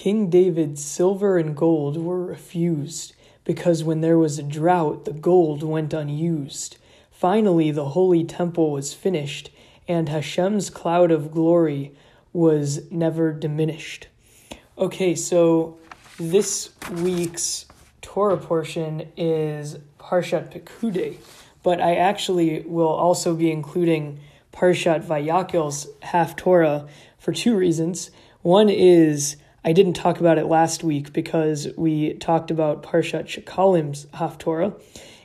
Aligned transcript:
King 0.00 0.30
David's 0.30 0.82
silver 0.82 1.36
and 1.36 1.54
gold 1.54 1.98
were 1.98 2.24
refused, 2.24 3.14
because 3.44 3.84
when 3.84 4.00
there 4.00 4.16
was 4.16 4.38
a 4.38 4.42
drought, 4.42 5.04
the 5.04 5.12
gold 5.12 5.62
went 5.62 5.92
unused. 5.92 6.78
Finally, 7.10 7.70
the 7.70 7.90
holy 7.90 8.24
temple 8.24 8.70
was 8.70 8.94
finished, 8.94 9.50
and 9.86 10.08
Hashem's 10.08 10.70
cloud 10.70 11.10
of 11.10 11.30
glory 11.30 11.92
was 12.32 12.90
never 12.90 13.30
diminished. 13.30 14.08
Okay, 14.78 15.14
so 15.14 15.76
this 16.18 16.70
week's 16.90 17.66
Torah 18.00 18.38
portion 18.38 19.06
is 19.18 19.80
Parshat 19.98 20.50
Pekudei, 20.50 21.18
but 21.62 21.78
I 21.78 21.96
actually 21.96 22.62
will 22.62 22.88
also 22.88 23.34
be 23.34 23.50
including 23.50 24.18
Parshat 24.50 25.04
Vayakhel's 25.04 25.88
Haftorah 26.04 26.88
for 27.18 27.34
two 27.34 27.54
reasons. 27.54 28.10
One 28.40 28.70
is 28.70 29.36
I 29.64 29.72
didn't 29.72 29.92
talk 29.92 30.20
about 30.20 30.38
it 30.38 30.46
last 30.46 30.82
week 30.82 31.12
because 31.12 31.68
we 31.76 32.14
talked 32.14 32.50
about 32.50 32.82
Parshat 32.82 33.26
Shekalim's 33.26 34.06
Haftorah, 34.06 34.80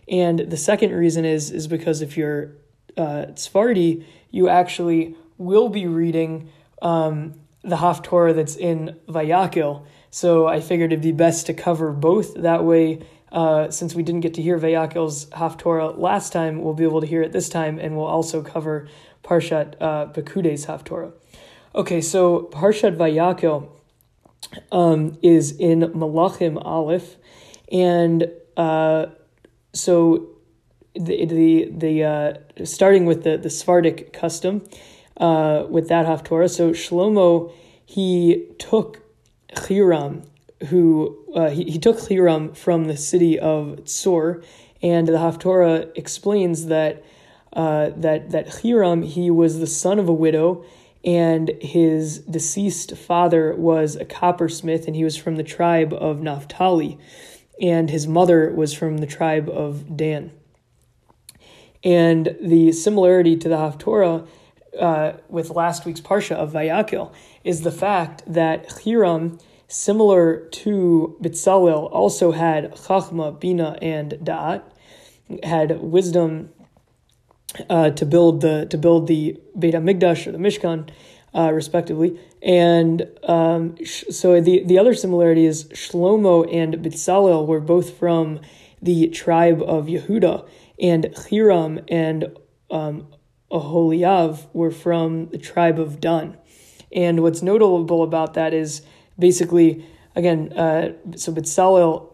and 0.09 0.39
the 0.39 0.57
second 0.57 0.91
reason 0.91 1.23
is 1.25 1.51
is 1.51 1.67
because 1.67 2.01
if 2.01 2.17
you're 2.17 2.51
uh, 2.97 3.27
Sephardi, 3.35 4.05
you 4.31 4.49
actually 4.49 5.15
will 5.37 5.69
be 5.69 5.87
reading 5.87 6.49
um, 6.81 7.33
the 7.61 7.77
Haftorah 7.77 8.35
that's 8.35 8.55
in 8.55 8.99
Vayakhel. 9.07 9.85
So 10.11 10.47
I 10.47 10.61
figured 10.61 10.91
it'd 10.91 11.03
be 11.03 11.11
best 11.11 11.45
to 11.47 11.53
cover 11.53 11.91
both. 11.91 12.35
That 12.35 12.63
way, 12.63 13.05
uh, 13.31 13.69
since 13.69 13.95
we 13.95 14.03
didn't 14.03 14.21
get 14.21 14.33
to 14.35 14.41
hear 14.41 14.57
Vayakhel's 14.57 15.25
Haftorah 15.27 15.97
last 15.97 16.31
time, 16.31 16.61
we'll 16.61 16.73
be 16.73 16.83
able 16.83 17.01
to 17.01 17.07
hear 17.07 17.21
it 17.21 17.31
this 17.31 17.49
time, 17.49 17.79
and 17.79 17.97
we'll 17.97 18.05
also 18.05 18.41
cover 18.41 18.87
Parshat 19.23 19.75
uh, 19.81 20.07
Haftorah. 20.07 21.13
Okay, 21.73 21.99
so 21.99 22.49
Parshat 22.53 22.95
Vayakhel 22.95 23.69
um, 24.71 25.17
is 25.21 25.51
in 25.57 25.81
Malachim 25.81 26.61
Aleph, 26.63 27.17
and 27.71 28.29
uh, 28.57 29.07
so 29.73 30.29
the 30.93 31.25
the 31.25 31.69
the 31.71 32.03
uh, 32.03 32.33
starting 32.63 33.05
with 33.05 33.23
the 33.23 33.37
the 33.37 33.49
Sephardic 33.49 34.13
custom 34.13 34.63
uh, 35.17 35.65
with 35.69 35.87
that 35.89 36.05
Haftorah. 36.05 36.49
So 36.49 36.71
Shlomo 36.71 37.51
he 37.85 38.47
took 38.57 39.01
Hiram, 39.55 40.23
who 40.67 41.17
uh, 41.35 41.49
he, 41.49 41.65
he 41.65 41.79
took 41.79 42.07
Hiram 42.07 42.53
from 42.53 42.85
the 42.85 42.97
city 42.97 43.39
of 43.39 43.79
Tzor, 43.85 44.43
and 44.81 45.07
the 45.07 45.13
Haftorah 45.13 45.91
explains 45.95 46.65
that 46.67 47.03
uh, 47.53 47.91
that 47.95 48.31
that 48.31 48.61
Hiram 48.61 49.03
he 49.03 49.29
was 49.29 49.59
the 49.59 49.67
son 49.67 49.99
of 49.99 50.09
a 50.09 50.13
widow, 50.13 50.65
and 51.05 51.51
his 51.61 52.19
deceased 52.19 52.97
father 52.97 53.55
was 53.55 53.95
a 53.95 54.05
coppersmith, 54.05 54.87
and 54.87 54.95
he 54.95 55.03
was 55.03 55.15
from 55.15 55.35
the 55.35 55.43
tribe 55.43 55.93
of 55.93 56.21
Naphtali, 56.21 56.97
and 57.61 57.89
his 57.89 58.07
mother 58.07 58.51
was 58.51 58.73
from 58.73 58.97
the 58.97 59.05
tribe 59.05 59.47
of 59.47 59.95
Dan. 59.95 60.31
And 61.83 62.35
the 62.41 62.71
similarity 62.71 63.37
to 63.37 63.47
the 63.47 63.57
Haftorah 63.57 64.27
uh, 64.79 65.13
with 65.29 65.51
last 65.51 65.85
week's 65.85 66.01
Parsha 66.01 66.35
of 66.35 66.51
Vayakhel 66.53 67.13
is 67.43 67.61
the 67.61 67.71
fact 67.71 68.23
that 68.25 68.81
Hiram, 68.83 69.37
similar 69.67 70.47
to 70.47 71.15
Bitzalel, 71.21 71.89
also 71.91 72.31
had 72.31 72.73
Chachma, 72.73 73.39
Bina, 73.39 73.77
and 73.81 74.13
Da'at, 74.13 74.63
had 75.43 75.79
wisdom 75.79 76.49
uh, 77.69 77.89
to 77.91 78.05
build 78.05 78.41
the 78.41 78.65
to 78.69 78.77
build 78.77 79.07
the 79.07 79.39
Beit 79.57 79.73
Hamikdash 79.73 80.27
or 80.27 80.31
the 80.31 80.37
Mishkan, 80.37 80.89
uh, 81.33 81.51
respectively. 81.51 82.19
And 82.41 83.07
um, 83.23 83.75
sh- 83.83 84.05
so 84.09 84.39
the 84.41 84.63
the 84.65 84.79
other 84.79 84.93
similarity 84.93 85.45
is 85.45 85.65
Shlomo 85.65 86.47
and 86.53 86.75
Bitzalel 86.75 87.47
were 87.47 87.59
both 87.59 87.97
from 87.97 88.39
the 88.81 89.07
tribe 89.07 89.61
of 89.61 89.85
Yehuda, 89.85 90.47
and 90.81 91.13
Hiram 91.29 91.79
and 91.87 92.37
um, 92.69 93.07
Oholiav 93.51 94.47
were 94.53 94.71
from 94.71 95.27
the 95.27 95.37
tribe 95.37 95.79
of 95.79 95.99
Dan. 95.99 96.37
And 96.91 97.21
what's 97.23 97.41
notable 97.41 98.03
about 98.03 98.35
that 98.35 98.53
is 98.53 98.81
basically, 99.17 99.85
again, 100.15 100.53
uh, 100.53 100.93
so 101.15 101.33
Bitzalel 101.33 102.13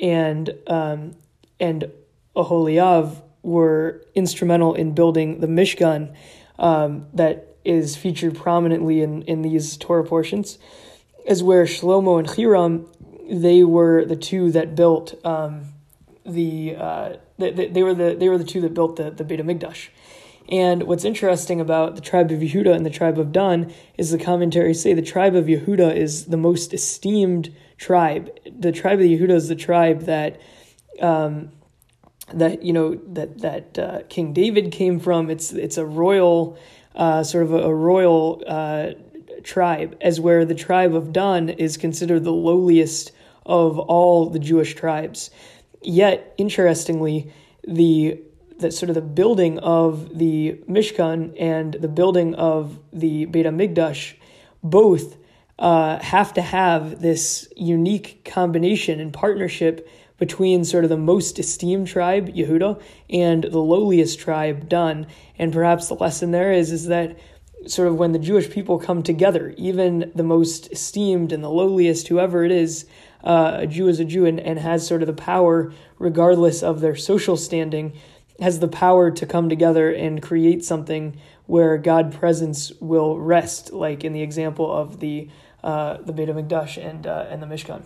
and 0.00 0.54
um, 0.66 1.16
and 1.58 1.90
Oholiav 2.34 3.22
were 3.46 4.02
instrumental 4.16 4.74
in 4.74 4.92
building 4.92 5.40
the 5.40 5.46
Mishkan 5.46 6.12
um, 6.58 7.06
that 7.14 7.56
is 7.64 7.94
featured 7.94 8.34
prominently 8.34 9.02
in, 9.02 9.22
in 9.22 9.42
these 9.42 9.76
Torah 9.76 10.04
portions, 10.04 10.58
as 11.28 11.44
where 11.44 11.64
Shlomo 11.64 12.18
and 12.18 12.28
Hiram, 12.28 12.88
they 13.30 13.62
were 13.62 14.04
the 14.04 14.16
two 14.16 14.50
that 14.50 14.74
built 14.74 15.14
um, 15.24 15.66
the, 16.24 16.74
uh, 16.76 17.16
they, 17.38 17.52
they, 17.52 17.82
were 17.84 17.94
the 17.94 18.16
they 18.18 18.28
were 18.28 18.38
the 18.38 18.44
two 18.44 18.60
that 18.62 18.74
built 18.74 18.96
the, 18.96 19.10
the 19.12 19.22
Beit 19.22 19.38
HaMikdash. 19.38 19.88
And 20.48 20.84
what's 20.84 21.04
interesting 21.04 21.60
about 21.60 21.94
the 21.94 22.00
tribe 22.00 22.32
of 22.32 22.40
Yehuda 22.40 22.74
and 22.74 22.84
the 22.84 22.90
tribe 22.90 23.18
of 23.18 23.30
Dan 23.30 23.72
is 23.96 24.10
the 24.10 24.18
commentaries 24.18 24.80
say 24.82 24.92
the 24.92 25.02
tribe 25.02 25.36
of 25.36 25.46
Yehuda 25.46 25.94
is 25.94 26.26
the 26.26 26.36
most 26.36 26.74
esteemed 26.74 27.54
tribe. 27.78 28.30
The 28.58 28.72
tribe 28.72 28.98
of 28.98 29.06
Yehuda 29.06 29.30
is 29.30 29.48
the 29.48 29.56
tribe 29.56 30.02
that 30.02 30.40
um, 31.00 31.50
that 32.32 32.62
you 32.62 32.72
know 32.72 32.94
that 32.94 33.38
that 33.38 33.78
uh, 33.78 34.02
King 34.08 34.32
David 34.32 34.72
came 34.72 34.98
from. 34.98 35.30
It's 35.30 35.52
it's 35.52 35.78
a 35.78 35.86
royal 35.86 36.58
uh, 36.94 37.22
sort 37.22 37.44
of 37.44 37.52
a, 37.52 37.62
a 37.62 37.74
royal 37.74 38.42
uh, 38.46 38.90
tribe, 39.42 39.96
as 40.00 40.20
where 40.20 40.44
the 40.44 40.54
tribe 40.54 40.94
of 40.94 41.12
Dan 41.12 41.48
is 41.48 41.76
considered 41.76 42.24
the 42.24 42.32
lowliest 42.32 43.12
of 43.44 43.78
all 43.78 44.28
the 44.28 44.38
Jewish 44.38 44.74
tribes. 44.74 45.30
Yet, 45.82 46.34
interestingly, 46.36 47.32
the 47.66 48.20
that 48.58 48.72
sort 48.72 48.88
of 48.88 48.94
the 48.94 49.02
building 49.02 49.58
of 49.58 50.18
the 50.18 50.58
Mishkan 50.68 51.34
and 51.38 51.74
the 51.74 51.88
building 51.88 52.34
of 52.34 52.78
the 52.92 53.26
Beit 53.26 53.46
Hamikdash 53.46 54.14
both 54.62 55.18
uh, 55.58 55.98
have 56.00 56.32
to 56.34 56.42
have 56.42 57.00
this 57.00 57.48
unique 57.56 58.24
combination 58.24 59.00
and 59.00 59.12
partnership 59.12 59.88
between 60.18 60.64
sort 60.64 60.84
of 60.84 60.90
the 60.90 60.96
most 60.96 61.38
esteemed 61.38 61.86
tribe, 61.86 62.28
Yehuda, 62.28 62.80
and 63.10 63.44
the 63.44 63.58
lowliest 63.58 64.18
tribe, 64.18 64.68
Dan. 64.68 65.06
And 65.38 65.52
perhaps 65.52 65.88
the 65.88 65.94
lesson 65.94 66.30
there 66.30 66.52
is, 66.52 66.72
is 66.72 66.86
that 66.86 67.18
sort 67.66 67.88
of 67.88 67.96
when 67.96 68.12
the 68.12 68.18
Jewish 68.18 68.50
people 68.50 68.78
come 68.78 69.02
together, 69.02 69.54
even 69.56 70.12
the 70.14 70.22
most 70.22 70.72
esteemed 70.72 71.32
and 71.32 71.42
the 71.42 71.50
lowliest, 71.50 72.08
whoever 72.08 72.44
it 72.44 72.52
is, 72.52 72.86
uh, 73.24 73.58
a 73.60 73.66
Jew 73.66 73.88
is 73.88 73.98
a 74.00 74.04
Jew 74.04 74.24
and, 74.24 74.38
and 74.38 74.58
has 74.58 74.86
sort 74.86 75.02
of 75.02 75.06
the 75.06 75.12
power, 75.12 75.72
regardless 75.98 76.62
of 76.62 76.80
their 76.80 76.94
social 76.94 77.36
standing, 77.36 77.92
has 78.40 78.60
the 78.60 78.68
power 78.68 79.10
to 79.10 79.26
come 79.26 79.48
together 79.48 79.90
and 79.92 80.22
create 80.22 80.64
something 80.64 81.18
where 81.46 81.78
God 81.78 82.12
presence 82.12 82.72
will 82.80 83.18
rest, 83.18 83.72
like 83.72 84.04
in 84.04 84.12
the 84.12 84.22
example 84.22 84.70
of 84.70 85.00
the 85.00 85.28
uh, 85.64 85.96
the 86.02 86.12
Beit 86.12 86.28
Hamikdash 86.28 86.76
and 86.82 87.06
uh, 87.06 87.26
and 87.28 87.42
the 87.42 87.46
Mishkan. 87.46 87.82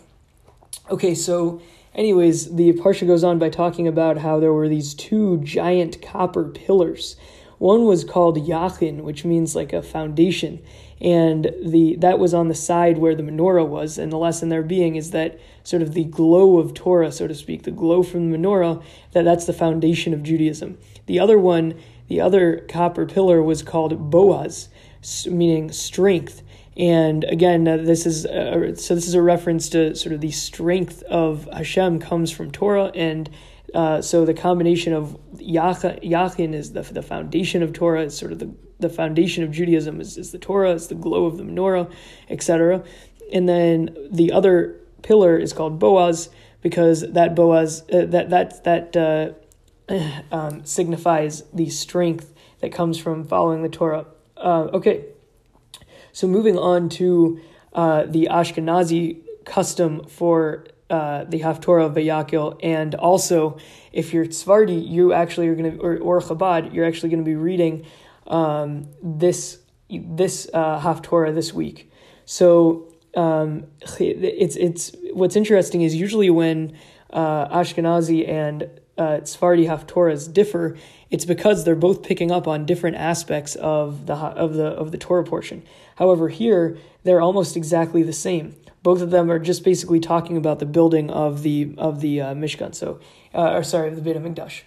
Okay, 0.90 1.14
so 1.14 1.62
Anyways, 1.94 2.54
the 2.54 2.72
Parsha 2.74 3.06
goes 3.06 3.24
on 3.24 3.38
by 3.38 3.48
talking 3.48 3.88
about 3.88 4.18
how 4.18 4.38
there 4.38 4.52
were 4.52 4.68
these 4.68 4.94
two 4.94 5.38
giant 5.38 6.00
copper 6.00 6.44
pillars. 6.44 7.16
One 7.58 7.84
was 7.84 8.04
called 8.04 8.38
Yachin, 8.38 9.02
which 9.02 9.24
means 9.24 9.54
like 9.54 9.72
a 9.72 9.82
foundation, 9.82 10.62
and 11.00 11.52
the 11.62 11.96
that 11.96 12.18
was 12.18 12.32
on 12.32 12.48
the 12.48 12.54
side 12.54 12.96
where 12.96 13.14
the 13.14 13.22
menorah 13.22 13.66
was. 13.66 13.98
And 13.98 14.10
the 14.10 14.16
lesson 14.16 14.48
there 14.48 14.62
being 14.62 14.96
is 14.96 15.10
that 15.10 15.38
sort 15.62 15.82
of 15.82 15.92
the 15.92 16.04
glow 16.04 16.58
of 16.58 16.72
Torah, 16.72 17.12
so 17.12 17.26
to 17.26 17.34
speak, 17.34 17.64
the 17.64 17.70
glow 17.70 18.02
from 18.02 18.30
the 18.30 18.38
menorah, 18.38 18.82
that 19.12 19.24
that's 19.24 19.44
the 19.44 19.52
foundation 19.52 20.14
of 20.14 20.22
Judaism. 20.22 20.78
The 21.06 21.18
other 21.18 21.38
one, 21.38 21.74
the 22.08 22.20
other 22.20 22.64
copper 22.68 23.04
pillar 23.04 23.42
was 23.42 23.62
called 23.62 24.10
Boaz, 24.10 24.68
meaning 25.26 25.70
strength. 25.72 26.42
And 26.80 27.24
again, 27.24 27.68
uh, 27.68 27.76
this 27.76 28.06
is 28.06 28.24
a, 28.24 28.74
so 28.74 28.94
this 28.94 29.06
is 29.06 29.12
a 29.12 29.20
reference 29.20 29.68
to 29.68 29.94
sort 29.94 30.14
of 30.14 30.22
the 30.22 30.30
strength 30.30 31.02
of 31.02 31.46
Hashem 31.52 32.00
comes 32.00 32.30
from 32.30 32.50
Torah, 32.50 32.90
and 32.94 33.28
uh, 33.74 34.00
so 34.00 34.24
the 34.24 34.32
combination 34.32 34.94
of 34.94 35.18
Yachin 35.34 36.54
is 36.54 36.72
the 36.72 36.80
the 36.80 37.02
foundation 37.02 37.62
of 37.62 37.74
Torah, 37.74 38.04
is 38.04 38.16
sort 38.16 38.32
of 38.32 38.38
the 38.38 38.50
the 38.78 38.88
foundation 38.88 39.44
of 39.44 39.50
Judaism 39.50 40.00
is, 40.00 40.16
is 40.16 40.32
the 40.32 40.38
Torah, 40.38 40.72
it's 40.72 40.86
the 40.86 40.94
glow 40.94 41.26
of 41.26 41.36
the 41.36 41.42
menorah, 41.42 41.92
etc. 42.30 42.82
And 43.30 43.46
then 43.46 43.94
the 44.10 44.32
other 44.32 44.80
pillar 45.02 45.36
is 45.36 45.52
called 45.52 45.78
Boaz 45.78 46.30
because 46.62 47.02
that 47.12 47.34
Boaz 47.34 47.82
uh, 47.92 48.06
that 48.06 48.30
that 48.30 48.64
that 48.64 48.96
uh, 48.96 50.12
um, 50.34 50.64
signifies 50.64 51.42
the 51.52 51.68
strength 51.68 52.32
that 52.60 52.72
comes 52.72 52.96
from 52.96 53.24
following 53.24 53.62
the 53.62 53.68
Torah. 53.68 54.06
Uh, 54.38 54.70
okay. 54.72 55.04
So 56.12 56.26
moving 56.26 56.58
on 56.58 56.88
to 56.90 57.40
uh, 57.72 58.04
the 58.06 58.28
Ashkenazi 58.30 59.22
custom 59.44 60.04
for 60.06 60.66
uh, 60.90 61.24
the 61.24 61.40
Haftorah 61.40 61.86
of 61.86 61.94
Vayakhel, 61.94 62.58
and 62.62 62.94
also 62.96 63.58
if 63.92 64.12
you're 64.12 64.30
Sephardi, 64.30 64.74
you 64.74 65.12
actually 65.12 65.46
are 65.48 65.54
going 65.54 65.72
to, 65.72 65.78
or, 65.78 65.98
or 65.98 66.20
Chabad, 66.20 66.74
you're 66.74 66.84
actually 66.84 67.10
going 67.10 67.24
to 67.24 67.24
be 67.24 67.36
reading 67.36 67.86
um, 68.26 68.88
this 69.02 69.58
this 69.88 70.48
uh, 70.52 70.80
Haftorah 70.80 71.34
this 71.34 71.52
week. 71.52 71.92
So 72.24 72.92
um, 73.16 73.66
it's 73.98 74.56
it's 74.56 74.92
what's 75.12 75.36
interesting 75.36 75.82
is 75.82 75.94
usually 75.94 76.30
when 76.30 76.76
uh, 77.12 77.56
Ashkenazi 77.56 78.28
and 78.28 78.68
uh, 78.98 79.24
Sephardi 79.24 79.66
Haftorahs 79.66 80.32
differ, 80.32 80.76
it's 81.10 81.24
because 81.24 81.64
they're 81.64 81.74
both 81.74 82.02
picking 82.02 82.30
up 82.30 82.46
on 82.46 82.66
different 82.66 82.96
aspects 82.96 83.56
of 83.56 84.06
the 84.06 84.14
of 84.14 84.54
the 84.54 84.66
of 84.66 84.92
the 84.92 84.98
Torah 84.98 85.24
portion. 85.24 85.62
However, 85.96 86.28
here 86.28 86.78
they're 87.02 87.20
almost 87.20 87.56
exactly 87.56 88.02
the 88.02 88.12
same. 88.12 88.54
Both 88.82 89.02
of 89.02 89.10
them 89.10 89.30
are 89.30 89.38
just 89.38 89.64
basically 89.64 90.00
talking 90.00 90.36
about 90.36 90.58
the 90.58 90.66
building 90.66 91.10
of 91.10 91.42
the 91.42 91.74
of 91.76 92.00
the 92.00 92.20
uh, 92.20 92.34
Mishkan. 92.34 92.74
So, 92.74 93.00
uh, 93.34 93.54
or 93.54 93.62
sorry, 93.62 93.88
of 93.88 93.96
the 93.96 94.02
Beit 94.02 94.16
Hamikdash. 94.16 94.62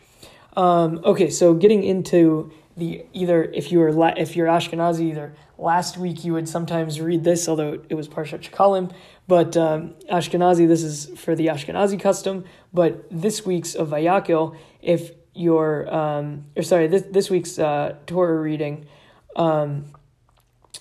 Um, 0.55 1.01
okay, 1.03 1.29
so 1.29 1.53
getting 1.53 1.83
into 1.83 2.51
the 2.77 3.05
either 3.13 3.43
if 3.43 3.71
you 3.71 3.79
were 3.79 3.91
la- 3.91 4.13
if 4.17 4.35
you're 4.35 4.47
Ashkenazi, 4.47 5.01
either 5.01 5.33
last 5.57 5.97
week 5.97 6.23
you 6.25 6.33
would 6.33 6.49
sometimes 6.49 6.99
read 6.99 7.23
this, 7.23 7.47
although 7.47 7.79
it 7.89 7.95
was 7.95 8.07
Parshat 8.07 8.41
Shekalim, 8.41 8.91
but 9.27 9.55
um, 9.55 9.95
Ashkenazi, 10.11 10.67
this 10.67 10.83
is 10.83 11.09
for 11.17 11.35
the 11.35 11.47
Ashkenazi 11.47 11.99
custom. 11.99 12.43
But 12.73 13.05
this 13.09 13.45
week's 13.45 13.73
of 13.75 13.89
Vayakhel, 13.89 14.57
if 14.81 15.11
you're 15.33 15.93
um, 15.93 16.45
or 16.55 16.63
sorry, 16.63 16.87
this 16.87 17.03
this 17.03 17.29
week's 17.29 17.59
uh, 17.59 17.95
Torah 18.05 18.39
reading 18.39 18.85
um, 19.35 19.85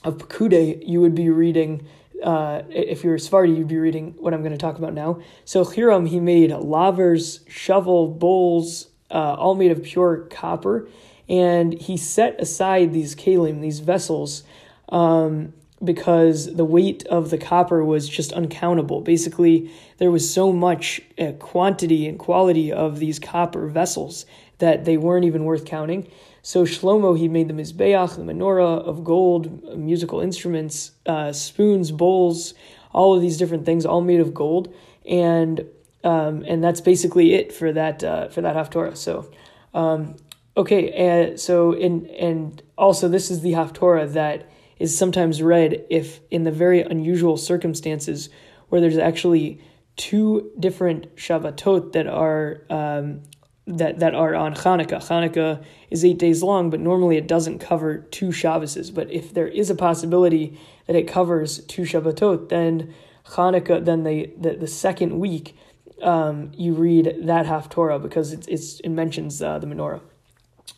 of 0.05 0.19
Pekudei, 0.19 0.83
you 0.87 1.01
would 1.01 1.15
be 1.15 1.31
reading. 1.31 1.87
Uh, 2.23 2.63
if 2.71 3.03
you're 3.03 3.19
Sephardi, 3.19 3.53
you'd 3.53 3.67
be 3.67 3.79
reading 3.79 4.15
what 4.19 4.33
I'm 4.33 4.43
going 4.43 4.53
to 4.53 4.59
talk 4.59 4.79
about 4.79 4.95
now. 4.95 5.21
So 5.45 5.65
Hiram, 5.65 6.07
he 6.07 6.21
made 6.21 6.53
lavers, 6.53 7.41
shovel, 7.49 8.07
bowls, 8.07 8.87
uh, 9.11 9.35
all 9.35 9.57
made 9.57 9.73
of 9.73 9.83
pure 9.83 10.29
copper, 10.31 10.89
and 11.29 11.73
he 11.73 11.97
set 11.97 12.41
aside 12.41 12.93
these 12.93 13.17
kalim, 13.17 13.61
these 13.61 13.81
vessels, 13.81 14.45
um, 14.91 15.53
because 15.83 16.55
the 16.55 16.65
weight 16.65 17.05
of 17.09 17.31
the 17.31 17.39
copper 17.39 17.85
was 17.85 18.09
just 18.09 18.33
uncountable. 18.33 19.01
Basically, 19.01 19.69
there 19.99 20.13
was 20.13 20.33
so 20.33 20.53
much 20.53 21.01
uh, 21.19 21.33
quantity 21.41 22.07
and 22.07 22.21
quality 22.21 22.71
of 22.71 23.01
these 23.01 23.19
copper 23.19 23.67
vessels 23.67 24.27
that 24.63 24.85
they 24.85 24.97
weren't 24.97 25.25
even 25.25 25.43
worth 25.45 25.65
counting. 25.65 26.09
So 26.41 26.65
Shlomo, 26.65 27.19
he 27.19 27.27
made 27.27 27.49
the 27.49 27.55
Mizbeach, 27.55 28.15
the 28.15 28.23
menorah 28.23 28.79
of 28.91 29.03
gold, 29.03 29.77
musical 29.77 30.21
instruments, 30.21 30.93
uh, 31.05 31.33
spoons, 31.33 31.91
bowls, 31.91 32.55
all 32.93 33.13
of 33.15 33.21
these 33.21 33.37
different 33.37 33.67
things, 33.67 33.85
all 33.85 34.01
made 34.01 34.21
of 34.21 34.33
gold. 34.33 34.73
And 35.05 35.67
um, 36.05 36.45
and 36.47 36.63
that's 36.63 36.81
basically 36.81 37.35
it 37.35 37.53
for 37.53 37.73
that 37.73 38.05
uh, 38.05 38.29
for 38.29 38.41
that 38.41 38.55
haftorah. 38.55 38.97
So, 38.97 39.31
um, 39.75 40.17
okay, 40.57 40.93
and 40.93 41.41
so 41.41 41.73
in 41.73 42.07
and 42.07 42.63
also 42.79 43.09
this 43.09 43.31
is 43.33 43.41
the 43.41 43.53
haftorah 43.53 44.13
that 44.13 44.49
is 44.79 44.97
sometimes 44.97 45.43
read 45.43 45.85
if 45.91 46.21
in 46.31 46.45
the 46.45 46.53
very 46.53 46.83
unusual 46.83 47.37
circumstances 47.37 48.31
where 48.69 48.81
there's 48.81 48.99
actually 48.99 49.61
two 49.97 50.51
different 50.59 51.15
Shabbatot 51.17 51.93
that 51.93 52.07
are 52.07 52.63
um, 52.71 53.23
that 53.67 54.01
that 54.01 54.15
are 54.15 54.35
on 54.35 54.55
Hanukkah. 54.55 54.99
Hanukkah 54.99 55.65
is 55.91 56.05
eight 56.05 56.19
days 56.19 56.43
long, 56.43 56.71
but 56.71 56.81
normally 56.81 57.17
it 57.17 57.29
doesn't 57.29 57.59
cover 57.59 57.99
two 57.99 58.29
Shabbases. 58.29 58.93
But 58.95 59.11
if 59.11 59.33
there 59.33 59.47
is 59.47 59.71
a 59.71 59.75
possibility 59.75 60.59
that 60.87 60.97
it 60.97 61.07
covers 61.07 61.65
two 61.67 61.83
Shabbatot, 61.83 62.49
then 62.49 62.95
Hanukkah, 63.27 63.85
then 63.85 64.05
the 64.05 64.33
the, 64.37 64.55
the 64.55 64.67
second 64.67 65.19
week 65.19 65.57
um, 66.03 66.51
you 66.55 66.75
read 66.75 67.15
that 67.23 67.47
Haftorah 67.47 68.03
because 68.03 68.33
it's, 68.33 68.47
it's 68.49 68.81
it 68.81 68.89
mentions 68.89 69.41
uh, 69.41 69.59
the 69.59 69.67
menorah. 69.67 70.01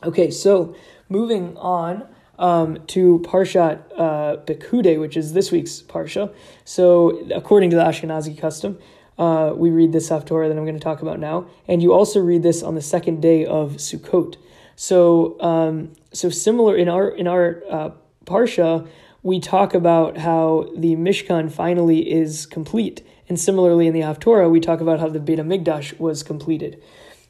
Okay, 0.03 0.29
so 0.29 0.75
moving 1.09 1.57
on 1.57 2.07
um, 2.37 2.85
to 2.87 3.19
Parshat 3.25 3.81
uh, 3.97 4.37
Pekudei, 4.45 4.99
which 4.99 5.17
is 5.17 5.33
this 5.33 5.51
week's 5.51 5.81
Parsha. 5.81 6.33
So 6.63 7.25
according 7.33 7.69
to 7.71 7.75
the 7.75 7.83
Ashkenazi 7.83 8.37
custom, 8.37 8.77
uh, 9.17 9.53
we 9.55 9.69
read 9.69 9.91
this 9.91 10.09
haftorah 10.09 10.47
that 10.47 10.57
I'm 10.57 10.65
going 10.65 10.73
to 10.73 10.79
talk 10.79 11.01
about 11.01 11.19
now, 11.19 11.47
and 11.67 11.81
you 11.81 11.93
also 11.93 12.19
read 12.19 12.43
this 12.43 12.63
on 12.63 12.75
the 12.75 12.81
second 12.81 13.21
day 13.21 13.45
of 13.45 13.73
Sukkot. 13.73 14.37
So, 14.75 15.39
um, 15.41 15.93
so 16.11 16.29
similar 16.29 16.75
in 16.75 16.89
our 16.89 17.09
in 17.09 17.27
our 17.27 17.63
uh, 17.69 17.89
parsha, 18.25 18.87
we 19.23 19.39
talk 19.39 19.73
about 19.73 20.17
how 20.17 20.69
the 20.75 20.95
Mishkan 20.95 21.51
finally 21.51 22.11
is 22.11 22.45
complete 22.45 23.01
and 23.27 23.39
similarly, 23.39 23.87
in 23.87 23.93
the 23.93 24.01
Haftorah, 24.01 24.49
we 24.49 24.59
talk 24.59 24.81
about 24.81 24.99
how 24.99 25.09
the 25.09 25.19
Beit 25.19 25.39
HaMikdash 25.39 25.99
was 25.99 26.21
completed. 26.21 26.81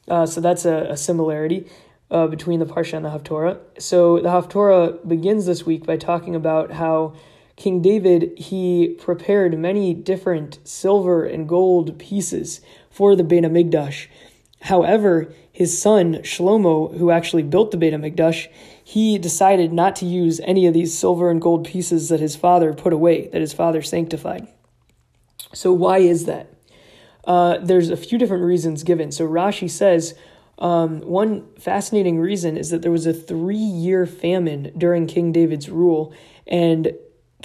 Uh, 0.08 0.26
so 0.26 0.40
that's 0.40 0.64
a, 0.64 0.88
a 0.90 0.96
similarity 0.96 1.66
uh, 2.10 2.26
between 2.26 2.60
the 2.60 2.66
Parsha 2.66 2.94
and 2.94 3.04
the 3.04 3.10
Haftorah. 3.10 3.58
So 3.78 4.20
the 4.20 4.28
Haftorah 4.28 5.08
begins 5.08 5.46
this 5.46 5.64
week 5.64 5.86
by 5.86 5.96
talking 5.96 6.34
about 6.34 6.72
how 6.72 7.14
King 7.56 7.80
David, 7.80 8.38
he 8.38 8.88
prepared 8.98 9.58
many 9.58 9.94
different 9.94 10.58
silver 10.64 11.24
and 11.24 11.48
gold 11.48 11.98
pieces 11.98 12.60
for 12.90 13.16
the 13.16 13.24
Beit 13.24 13.44
HaMikdash. 13.44 14.08
However, 14.62 15.32
his 15.50 15.80
son 15.80 16.16
Shlomo, 16.16 16.96
who 16.98 17.10
actually 17.10 17.42
built 17.42 17.70
the 17.70 17.78
Beit 17.78 17.94
HaMikdash, 17.94 18.48
he 18.84 19.18
decided 19.18 19.72
not 19.72 19.96
to 19.96 20.06
use 20.06 20.38
any 20.44 20.66
of 20.66 20.74
these 20.74 20.96
silver 20.96 21.30
and 21.30 21.40
gold 21.40 21.66
pieces 21.66 22.10
that 22.10 22.20
his 22.20 22.36
father 22.36 22.74
put 22.74 22.92
away, 22.92 23.28
that 23.28 23.40
his 23.40 23.54
father 23.54 23.80
sanctified. 23.80 24.46
So, 25.54 25.72
why 25.72 25.98
is 25.98 26.26
that? 26.26 26.52
Uh, 27.24 27.58
there's 27.58 27.88
a 27.88 27.96
few 27.96 28.18
different 28.18 28.44
reasons 28.44 28.82
given. 28.82 29.10
So, 29.12 29.26
Rashi 29.26 29.70
says 29.70 30.14
um, 30.58 31.00
one 31.00 31.46
fascinating 31.58 32.18
reason 32.18 32.56
is 32.56 32.70
that 32.70 32.82
there 32.82 32.92
was 32.92 33.06
a 33.06 33.14
three 33.14 33.56
year 33.56 34.04
famine 34.04 34.72
during 34.76 35.06
King 35.06 35.32
David's 35.32 35.70
rule, 35.70 36.12
and 36.46 36.92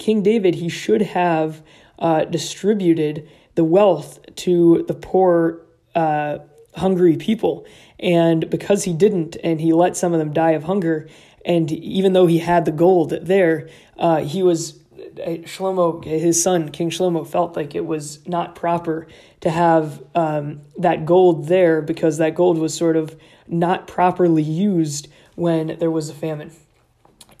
King 0.02 0.20
David, 0.20 0.56
he 0.56 0.68
should 0.68 1.02
have 1.02 1.62
uh, 2.00 2.24
distributed 2.24 3.28
the 3.54 3.62
wealth 3.62 4.18
to 4.34 4.84
the 4.88 4.94
poor, 4.94 5.60
uh, 5.94 6.38
hungry 6.74 7.16
people. 7.16 7.64
And 8.00 8.50
because 8.50 8.82
he 8.82 8.94
didn't, 8.94 9.36
and 9.44 9.60
he 9.60 9.72
let 9.72 9.96
some 9.96 10.12
of 10.12 10.18
them 10.18 10.32
die 10.32 10.50
of 10.52 10.64
hunger, 10.64 11.08
and 11.44 11.70
even 11.70 12.14
though 12.14 12.26
he 12.26 12.38
had 12.38 12.64
the 12.64 12.72
gold 12.72 13.10
there, 13.10 13.68
uh, 13.96 14.24
he 14.24 14.42
was 14.42 14.80
Shlomo, 15.16 16.04
his 16.04 16.42
son, 16.42 16.70
King 16.70 16.90
Shlomo, 16.90 17.24
felt 17.24 17.54
like 17.54 17.76
it 17.76 17.86
was 17.86 18.26
not 18.26 18.56
proper 18.56 19.06
to 19.40 19.50
have 19.50 20.02
um, 20.16 20.62
that 20.78 21.06
gold 21.06 21.46
there 21.46 21.80
because 21.80 22.18
that 22.18 22.34
gold 22.34 22.58
was 22.58 22.74
sort 22.74 22.96
of 22.96 23.16
not 23.46 23.86
properly 23.86 24.42
used 24.42 25.06
when 25.36 25.78
there 25.78 25.92
was 25.92 26.10
a 26.10 26.14
famine. 26.14 26.50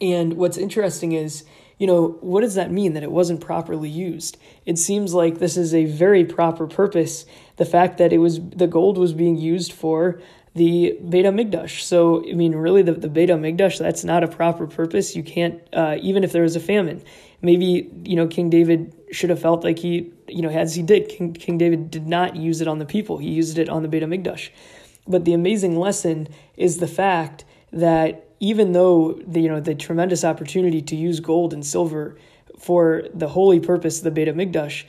And 0.00 0.34
what's 0.34 0.56
interesting 0.56 1.10
is, 1.10 1.44
you 1.78 1.86
know, 1.86 2.18
what 2.20 2.42
does 2.42 2.54
that 2.54 2.70
mean 2.70 2.94
that 2.94 3.02
it 3.02 3.10
wasn't 3.10 3.40
properly 3.40 3.88
used? 3.88 4.36
It 4.66 4.78
seems 4.78 5.14
like 5.14 5.38
this 5.38 5.56
is 5.56 5.74
a 5.74 5.84
very 5.84 6.24
proper 6.24 6.66
purpose. 6.66 7.26
The 7.56 7.64
fact 7.64 7.98
that 7.98 8.12
it 8.12 8.18
was 8.18 8.40
the 8.40 8.66
gold 8.66 8.98
was 8.98 9.12
being 9.12 9.36
used 9.36 9.72
for 9.72 10.20
the 10.54 10.98
Beit 11.08 11.24
HaMikdash. 11.24 11.80
So, 11.80 12.28
I 12.28 12.34
mean, 12.34 12.54
really, 12.54 12.82
the, 12.82 12.92
the 12.92 13.08
Beit 13.08 13.30
HaMikdash, 13.30 13.78
that's 13.78 14.04
not 14.04 14.22
a 14.22 14.28
proper 14.28 14.66
purpose. 14.66 15.16
You 15.16 15.22
can't, 15.22 15.60
uh, 15.72 15.96
even 16.00 16.24
if 16.24 16.32
there 16.32 16.42
was 16.42 16.56
a 16.56 16.60
famine. 16.60 17.02
Maybe, 17.40 17.90
you 18.04 18.16
know, 18.16 18.26
King 18.28 18.50
David 18.50 18.94
should 19.10 19.30
have 19.30 19.40
felt 19.40 19.64
like 19.64 19.78
he, 19.78 20.12
you 20.28 20.42
know, 20.42 20.50
as 20.50 20.74
he 20.74 20.82
did, 20.82 21.08
King, 21.08 21.32
King 21.32 21.58
David 21.58 21.90
did 21.90 22.06
not 22.06 22.36
use 22.36 22.60
it 22.60 22.68
on 22.68 22.78
the 22.78 22.84
people. 22.84 23.18
He 23.18 23.30
used 23.30 23.58
it 23.58 23.68
on 23.68 23.82
the 23.82 23.88
Beit 23.88 24.02
HaMikdash. 24.02 24.50
But 25.06 25.24
the 25.24 25.32
amazing 25.32 25.78
lesson 25.78 26.28
is 26.56 26.78
the 26.78 26.86
fact 26.86 27.44
that 27.72 28.28
even 28.42 28.72
though 28.72 29.12
the, 29.24 29.40
you 29.40 29.48
know, 29.48 29.60
the 29.60 29.72
tremendous 29.72 30.24
opportunity 30.24 30.82
to 30.82 30.96
use 30.96 31.20
gold 31.20 31.54
and 31.54 31.64
silver 31.64 32.16
for 32.58 33.04
the 33.14 33.28
holy 33.28 33.60
purpose 33.60 33.98
of 33.98 34.04
the 34.04 34.10
Beit 34.10 34.26
HaMikdash, 34.26 34.84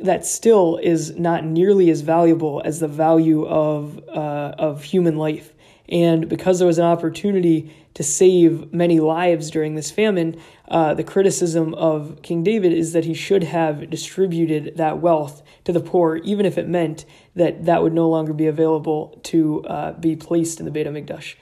that 0.00 0.26
still 0.26 0.76
is 0.82 1.16
not 1.16 1.44
nearly 1.44 1.88
as 1.88 2.00
valuable 2.00 2.60
as 2.64 2.80
the 2.80 2.88
value 2.88 3.46
of 3.46 4.00
uh, 4.08 4.54
of 4.58 4.82
human 4.82 5.16
life. 5.16 5.52
And 5.88 6.28
because 6.28 6.58
there 6.58 6.66
was 6.66 6.78
an 6.78 6.84
opportunity 6.84 7.72
to 7.94 8.02
save 8.02 8.72
many 8.72 8.98
lives 8.98 9.52
during 9.52 9.76
this 9.76 9.92
famine, 9.92 10.40
uh, 10.68 10.94
the 10.94 11.04
criticism 11.04 11.74
of 11.74 12.20
King 12.22 12.42
David 12.42 12.72
is 12.72 12.92
that 12.92 13.04
he 13.04 13.14
should 13.14 13.44
have 13.44 13.88
distributed 13.88 14.76
that 14.78 14.98
wealth 14.98 15.44
to 15.64 15.72
the 15.72 15.80
poor, 15.80 16.16
even 16.16 16.44
if 16.44 16.58
it 16.58 16.68
meant 16.68 17.04
that 17.36 17.66
that 17.66 17.84
would 17.84 17.94
no 17.94 18.08
longer 18.08 18.32
be 18.32 18.48
available 18.48 19.20
to 19.22 19.64
uh, 19.66 19.92
be 19.92 20.16
placed 20.16 20.58
in 20.58 20.64
the 20.64 20.72
Beit 20.72 20.88
HaMikdash. 20.88 21.36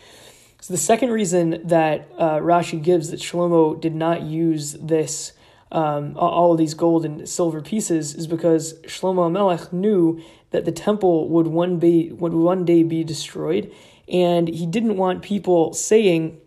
So 0.65 0.73
the 0.73 0.79
second 0.79 1.11
reason 1.11 1.61
that 1.65 2.09
uh, 2.17 2.39
Rashi 2.39 2.83
gives 2.83 3.11
that 3.11 3.21
Shlomo 3.21 3.79
did 3.79 3.95
not 3.95 4.23
use 4.23 4.73
this 4.73 5.35
um, 5.71 6.17
all 6.17 6.53
of 6.53 6.57
these 6.57 6.73
gold 6.73 7.05
and 7.05 7.29
silver 7.29 7.61
pieces 7.61 8.15
is 8.15 8.27
because 8.27 8.73
Shlomo 8.85 9.31
Melech 9.31 9.75
knew 9.75 10.23
that 10.53 10.65
the 10.65 10.73
temple 10.73 11.29
would 11.29 11.49
one 11.49 11.79
be 11.79 12.13
would 12.13 12.33
one 12.33 12.65
day 12.65 12.83
be 12.83 13.05
destroyed, 13.05 13.71
and 14.09 14.49
he 14.49 14.65
didn't 14.65 14.97
want 14.97 15.21
people 15.21 15.75
saying 15.75 16.41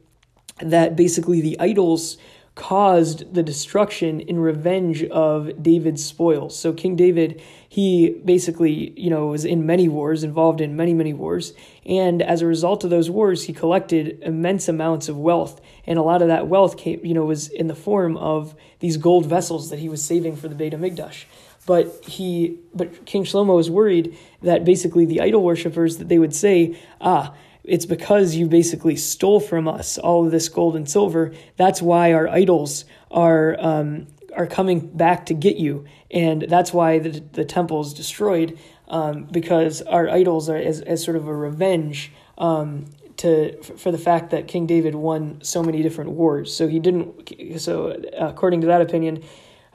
that 0.62 0.96
basically 0.96 1.40
the 1.40 1.60
idols 1.60 2.18
caused 2.58 3.34
the 3.34 3.44
destruction 3.44 4.20
in 4.20 4.40
revenge 4.40 5.04
of 5.06 5.62
David's 5.62 6.04
spoils. 6.04 6.58
So 6.58 6.74
King 6.74 6.96
David, 6.96 7.42
he 7.70 8.20
basically, 8.26 9.00
you 9.00 9.10
know, 9.10 9.28
was 9.28 9.46
in 9.46 9.66
many 9.66 9.88
wars, 9.88 10.24
involved 10.24 10.60
in 10.60 10.76
many, 10.76 10.94
many 10.94 11.14
wars, 11.14 11.54
and 11.86 12.22
as 12.22 12.42
a 12.42 12.48
result 12.48 12.84
of 12.84 12.90
those 12.90 13.10
wars, 13.10 13.44
he 13.44 13.54
collected 13.54 14.20
immense 14.24 14.68
amounts 14.68 15.08
of 15.08 15.18
wealth 15.18 15.62
and 15.86 15.98
a 15.98 16.02
lot 16.02 16.22
of 16.22 16.28
that 16.28 16.48
wealth 16.48 16.78
came, 16.78 17.00
you 17.06 17.14
know, 17.14 17.26
was 17.26 17.48
in 17.48 17.68
the 17.68 17.76
form 17.76 18.18
of 18.18 18.54
these 18.80 18.98
gold 18.98 19.26
vessels 19.26 19.70
that 19.70 19.80
he 19.80 19.88
was 19.88 20.04
saving 20.04 20.36
for 20.36 20.50
the 20.50 20.56
Beit 20.56 20.74
Hamikdash. 20.74 21.24
But 21.66 22.04
he, 22.06 22.60
but 22.74 23.06
King 23.06 23.24
Shlomo 23.24 23.56
was 23.56 23.70
worried 23.70 24.18
that 24.42 24.66
basically 24.66 25.06
the 25.06 25.22
idol 25.22 25.44
worshippers 25.44 25.98
that 25.98 26.10
they 26.10 26.20
would 26.20 26.36
say, 26.36 26.78
ah, 27.00 27.34
it's 27.68 27.86
because 27.86 28.36
you 28.36 28.48
basically 28.48 28.96
stole 28.96 29.40
from 29.40 29.68
us 29.68 29.98
all 29.98 30.26
of 30.26 30.32
this 30.32 30.50
gold 30.50 30.76
and 30.76 30.90
silver. 30.90 31.34
That's 31.58 31.82
why 31.82 32.14
our 32.14 32.28
idols 32.28 32.86
are 33.12 33.56
um, 33.60 34.08
are 34.36 34.48
coming 34.48 34.80
back 34.80 35.26
to 35.28 35.34
get 35.34 35.58
you, 35.58 35.86
and 36.10 36.44
that's 36.44 36.74
why 36.74 37.00
the 37.00 37.22
the 37.34 37.46
temple 37.46 37.82
is 37.82 37.94
destroyed 37.94 38.58
um, 38.88 39.26
because 39.26 39.82
our 39.82 40.10
idols 40.10 40.50
are 40.50 40.58
as, 40.58 40.82
as 40.82 41.04
sort 41.04 41.18
of 41.18 41.28
a 41.28 41.36
revenge 41.36 42.12
um, 42.38 42.86
to 43.18 43.62
for 43.62 43.92
the 43.92 43.98
fact 43.98 44.30
that 44.30 44.48
King 44.48 44.66
David 44.66 44.96
won 44.96 45.40
so 45.44 45.62
many 45.62 45.82
different 45.82 46.12
wars. 46.12 46.54
So 46.54 46.68
he 46.68 46.80
didn't. 46.80 47.60
So 47.60 48.02
according 48.18 48.62
to 48.62 48.68
that 48.68 48.82
opinion, 48.82 49.24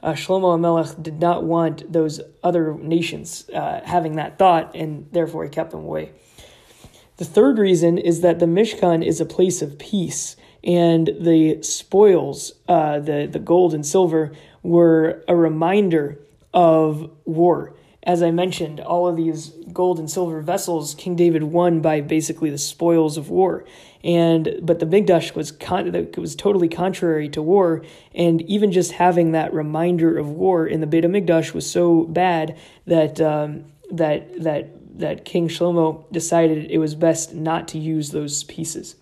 uh, 0.01 0.13
Shlomo 0.13 0.57
HaMelech 0.57 1.01
did 1.01 1.19
not 1.19 1.43
want 1.43 1.91
those 1.91 2.21
other 2.43 2.73
nations 2.73 3.49
uh, 3.53 3.81
having 3.85 4.15
that 4.15 4.39
thought, 4.39 4.75
and 4.75 5.07
therefore 5.11 5.43
he 5.43 5.49
kept 5.49 5.71
them 5.71 5.81
away. 5.81 6.11
The 7.17 7.25
third 7.25 7.57
reason 7.57 7.97
is 7.97 8.21
that 8.21 8.39
the 8.39 8.45
Mishkan 8.45 9.05
is 9.05 9.21
a 9.21 9.25
place 9.25 9.61
of 9.61 9.77
peace, 9.77 10.35
and 10.63 11.07
the 11.19 11.61
spoils, 11.61 12.53
uh, 12.67 12.99
the 12.99 13.27
the 13.31 13.39
gold 13.39 13.73
and 13.73 13.85
silver, 13.85 14.31
were 14.63 15.23
a 15.27 15.35
reminder 15.35 16.19
of 16.53 17.09
war 17.25 17.73
as 18.05 18.21
I 18.21 18.31
mentioned, 18.31 18.81
all 18.81 19.07
of 19.07 19.15
these 19.15 19.49
gold 19.71 19.97
and 19.97 20.11
silver 20.11 20.41
vessels 20.41 20.93
King 20.95 21.15
David 21.15 21.43
won 21.43 21.79
by 21.79 22.01
basically 22.01 22.49
the 22.49 22.57
spoils 22.57 23.17
of 23.17 23.29
war. 23.29 23.65
And 24.03 24.59
but 24.61 24.79
the 24.79 24.85
Mikdash 24.85 25.35
was 25.35 25.53
con- 25.53 26.09
was 26.17 26.35
totally 26.35 26.67
contrary 26.67 27.29
to 27.29 27.41
war, 27.41 27.83
and 28.13 28.41
even 28.41 28.73
just 28.73 28.91
having 28.91 29.31
that 29.31 29.53
reminder 29.53 30.17
of 30.17 30.27
war 30.27 30.67
in 30.67 30.81
the 30.81 30.87
Beit 30.87 31.05
Hamikdash 31.05 31.53
was 31.53 31.69
so 31.69 32.03
bad 32.03 32.57
that 32.85 33.21
um, 33.21 33.63
that 33.91 34.43
that 34.43 34.82
that 34.93 35.25
King 35.25 35.47
Shlomo 35.47 36.11
decided 36.11 36.69
it 36.69 36.77
was 36.77 36.95
best 36.95 37.33
not 37.33 37.67
to 37.69 37.79
use 37.79 38.11
those 38.11 38.43
pieces. 38.43 38.95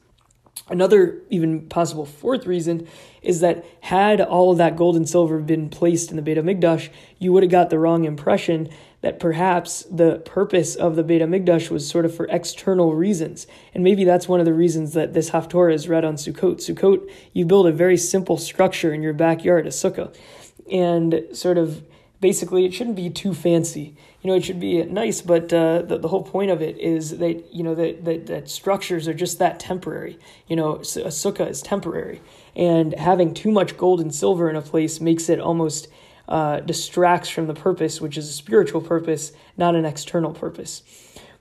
Another 0.70 1.22
even 1.30 1.68
possible 1.68 2.06
fourth 2.06 2.46
reason 2.46 2.88
is 3.22 3.42
that 3.42 3.66
had 3.82 4.22
all 4.22 4.52
of 4.52 4.58
that 4.58 4.78
gold 4.78 4.96
and 4.96 5.08
silver 5.08 5.40
been 5.40 5.70
placed 5.70 6.12
in 6.12 6.16
the 6.16 6.22
Beit 6.22 6.38
Hamikdash, 6.38 6.90
you 7.20 7.34
would 7.34 7.44
have 7.44 7.52
got 7.52 7.70
the 7.70 7.80
wrong 7.80 8.06
impression 8.06 8.70
that 9.02 9.20
perhaps 9.20 9.84
the 9.92 10.20
purpose 10.20 10.76
of 10.76 10.96
the 10.96 11.04
Beit 11.04 11.22
HaMikdash 11.22 11.70
was 11.70 11.88
sort 11.88 12.06
of 12.06 12.16
for 12.16 12.28
external 12.28 12.94
reasons. 12.94 13.48
And 13.74 13.84
maybe 13.84 14.04
that's 14.04 14.28
one 14.28 14.40
of 14.40 14.46
the 14.46 14.54
reasons 14.54 14.94
that 14.94 15.14
this 15.14 15.32
Haftorah 15.32 15.74
is 15.74 15.90
read 15.90 16.06
on 16.06 16.16
Sukkot. 16.16 16.58
Sukkot, 16.58 17.10
you 17.34 17.46
build 17.46 17.68
a 17.68 17.72
very 17.72 17.98
simple 17.98 18.38
structure 18.38 18.94
in 18.94 19.02
your 19.02 19.14
backyard, 19.14 19.66
a 19.66 19.72
sukkah. 19.72 20.16
And 20.72 21.26
sort 21.34 21.58
of 21.58 21.84
basically, 22.22 22.66
it 22.66 22.74
shouldn't 22.74 22.96
be 22.96 23.10
too 23.10 23.34
fancy. 23.34 23.96
You 24.22 24.30
know, 24.30 24.36
it 24.36 24.46
should 24.46 24.60
be 24.60 24.84
nice, 24.84 25.22
but 25.22 25.52
uh, 25.52 25.82
the, 25.82 25.98
the 25.98 26.08
whole 26.08 26.24
point 26.24 26.52
of 26.52 26.62
it 26.62 26.78
is 26.78 27.18
that, 27.18 27.54
you 27.54 27.64
know, 27.64 27.76
that, 27.76 28.06
that, 28.06 28.28
that 28.28 28.50
structures 28.50 29.08
are 29.08 29.14
just 29.14 29.40
that 29.40 29.60
temporary. 29.60 30.18
You 30.48 30.56
know, 30.56 30.76
a 30.76 30.80
sukkah 30.80 31.50
is 31.50 31.62
temporary. 31.62 32.22
And 32.56 32.94
having 32.94 33.34
too 33.34 33.52
much 33.52 33.76
gold 33.76 34.00
and 34.00 34.14
silver 34.14 34.50
in 34.50 34.56
a 34.56 34.62
place 34.62 35.02
makes 35.02 35.28
it 35.28 35.40
almost 35.40 35.88
uh, 36.30 36.60
distracts 36.62 37.30
from 37.30 37.48
the 37.48 37.56
purpose, 37.56 38.00
which 38.00 38.18
is 38.18 38.30
a 38.30 38.34
spiritual 38.34 38.82
purpose, 38.82 39.34
not 39.58 39.76
an 39.76 39.86
external 39.86 40.32
purpose. 40.32 40.84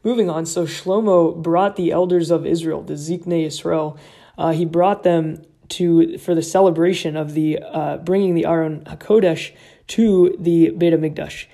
Moving 0.02 0.30
on, 0.30 0.46
so 0.46 0.64
Shlomo 0.64 1.40
brought 1.40 1.76
the 1.76 1.92
elders 1.92 2.30
of 2.30 2.46
Israel, 2.46 2.82
the 2.82 2.94
Zikne 2.94 3.44
Israel, 3.44 3.98
uh, 4.38 4.52
he 4.52 4.64
brought 4.64 5.02
them 5.02 5.44
to 5.68 6.18
for 6.18 6.34
the 6.34 6.42
celebration 6.42 7.16
of 7.16 7.34
the 7.34 7.58
uh, 7.58 7.98
bringing 7.98 8.34
the 8.34 8.46
Aron 8.46 8.82
Hakodesh 8.84 9.52
to 9.90 10.36
the 10.38 10.70
Beit 10.70 10.92
Hamikdash, 10.92 11.46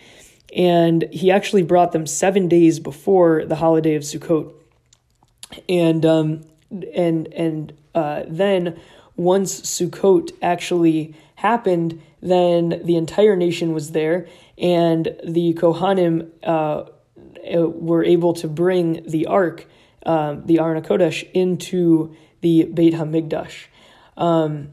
and 0.54 1.08
he 1.12 1.30
actually 1.30 1.62
brought 1.62 1.92
them 1.92 2.06
seven 2.06 2.48
days 2.48 2.78
before 2.78 3.44
the 3.44 3.56
holiday 3.56 3.94
of 3.94 4.02
Sukkot, 4.02 4.52
and 5.68 6.04
um, 6.04 6.44
and 6.94 7.28
and 7.32 7.72
uh, 7.94 8.24
then 8.28 8.78
once 9.16 9.60
Sukkot 9.62 10.32
actually 10.42 11.14
happened, 11.36 12.02
then 12.20 12.80
the 12.84 12.96
entire 12.96 13.36
nation 13.36 13.72
was 13.72 13.92
there, 13.92 14.26
and 14.58 15.16
the 15.24 15.54
Kohanim 15.54 16.30
uh, 16.42 16.84
uh, 17.54 17.68
were 17.68 18.04
able 18.04 18.34
to 18.34 18.48
bring 18.48 19.02
the 19.08 19.26
ark, 19.26 19.66
um, 20.04 20.44
the 20.46 20.58
Aron 20.58 20.82
Kodesh, 20.82 21.28
into 21.32 22.14
the 22.40 22.64
Beit 22.64 22.94
Hamikdash. 22.94 23.66
Um, 24.16 24.68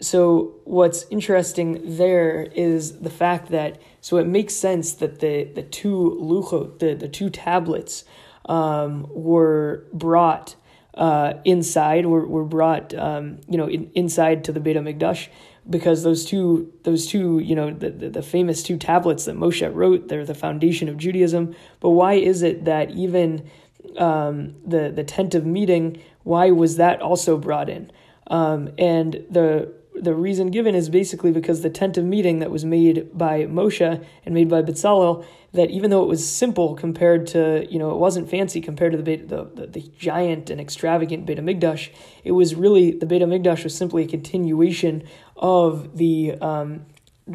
so 0.00 0.56
what's 0.64 1.06
interesting 1.10 1.96
there 1.96 2.42
is 2.54 3.00
the 3.00 3.10
fact 3.10 3.50
that 3.50 3.80
so 4.00 4.18
it 4.18 4.26
makes 4.26 4.54
sense 4.54 4.92
that 4.94 5.20
the 5.20 5.44
the 5.44 5.62
two 5.62 6.18
luchot, 6.20 6.78
the 6.80 6.94
the 6.94 7.08
two 7.08 7.30
tablets, 7.30 8.04
um, 8.46 9.06
were 9.10 9.84
brought 9.92 10.54
uh, 10.94 11.34
inside, 11.44 12.06
were 12.06 12.26
were 12.26 12.44
brought 12.44 12.94
um, 12.94 13.40
you 13.48 13.56
know 13.56 13.68
in, 13.68 13.90
inside 13.94 14.44
to 14.44 14.52
the 14.52 14.60
Beit 14.60 14.76
Hamikdash 14.76 15.28
because 15.68 16.02
those 16.02 16.26
two 16.26 16.72
those 16.84 17.06
two 17.06 17.38
you 17.38 17.54
know 17.54 17.72
the, 17.72 17.90
the, 17.90 18.10
the, 18.10 18.22
famous 18.22 18.62
two 18.62 18.76
tablets 18.76 19.24
that 19.24 19.34
Moshe 19.34 19.68
wrote 19.74 20.08
they're 20.08 20.24
the 20.26 20.34
foundation 20.34 20.88
of 20.88 20.98
Judaism. 20.98 21.56
But 21.80 21.90
why 21.90 22.14
is 22.14 22.42
it 22.42 22.66
that 22.66 22.90
even 22.90 23.48
um, 23.96 24.56
the 24.64 24.90
the 24.94 25.04
tent 25.04 25.34
of 25.34 25.46
meeting 25.46 26.02
why 26.22 26.50
was 26.50 26.76
that 26.76 27.00
also 27.00 27.38
brought 27.38 27.70
in? 27.70 27.90
Um, 28.28 28.70
and 28.78 29.24
the 29.30 29.72
the 30.00 30.14
reason 30.14 30.50
given 30.50 30.74
is 30.74 30.88
basically 30.88 31.32
because 31.32 31.62
the 31.62 31.70
tent 31.70 31.96
of 31.96 32.04
meeting 32.04 32.38
that 32.40 32.50
was 32.50 32.64
made 32.64 33.16
by 33.16 33.44
Moshe 33.44 34.04
and 34.24 34.34
made 34.34 34.48
by 34.48 34.62
Bezalel, 34.62 35.24
that 35.52 35.70
even 35.70 35.90
though 35.90 36.02
it 36.02 36.08
was 36.08 36.28
simple 36.28 36.74
compared 36.74 37.26
to, 37.28 37.66
you 37.70 37.78
know, 37.78 37.90
it 37.90 37.96
wasn't 37.96 38.28
fancy 38.28 38.60
compared 38.60 38.92
to 38.92 38.98
the 38.98 39.16
the, 39.16 39.44
the, 39.54 39.66
the, 39.66 39.90
giant 39.98 40.50
and 40.50 40.60
extravagant 40.60 41.26
Beit 41.26 41.38
HaMikdash, 41.38 41.90
it 42.24 42.32
was 42.32 42.54
really, 42.54 42.92
the 42.92 43.06
Beit 43.06 43.22
HaMikdash 43.22 43.64
was 43.64 43.74
simply 43.74 44.04
a 44.04 44.08
continuation 44.08 45.02
of 45.36 45.96
the, 45.96 46.34
um, 46.40 46.86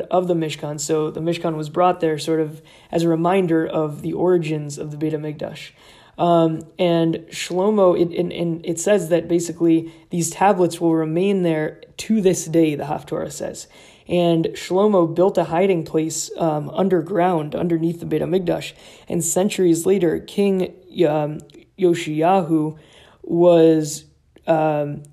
of 0.09 0.27
the 0.27 0.35
Mishkan. 0.35 0.79
So 0.79 1.11
the 1.11 1.19
Mishkan 1.19 1.55
was 1.55 1.69
brought 1.69 1.99
there 1.99 2.17
sort 2.17 2.39
of 2.39 2.61
as 2.91 3.03
a 3.03 3.09
reminder 3.09 3.65
of 3.65 4.01
the 4.01 4.13
origins 4.13 4.77
of 4.77 4.91
the 4.91 4.97
Beit 4.97 5.13
HaMikdash. 5.13 5.71
Um, 6.17 6.63
and 6.77 7.15
Shlomo, 7.29 7.99
it, 7.99 8.17
and, 8.17 8.31
and 8.31 8.65
it 8.65 8.79
says 8.79 9.09
that 9.09 9.27
basically 9.27 9.91
these 10.09 10.29
tablets 10.29 10.79
will 10.79 10.93
remain 10.93 11.43
there 11.43 11.81
to 11.97 12.21
this 12.21 12.45
day, 12.45 12.75
the 12.75 12.83
Haftorah 12.83 13.31
says. 13.31 13.67
And 14.07 14.45
Shlomo 14.47 15.13
built 15.13 15.37
a 15.37 15.45
hiding 15.45 15.85
place 15.85 16.29
um, 16.37 16.69
underground, 16.71 17.55
underneath 17.55 17.99
the 17.99 18.05
Beit 18.05 18.21
HaMikdash. 18.21 18.73
And 19.07 19.23
centuries 19.23 19.85
later, 19.85 20.19
King 20.19 20.73
um, 21.07 21.39
Yoshiyahu 21.79 22.77
was 23.23 24.05
um, 24.47 25.03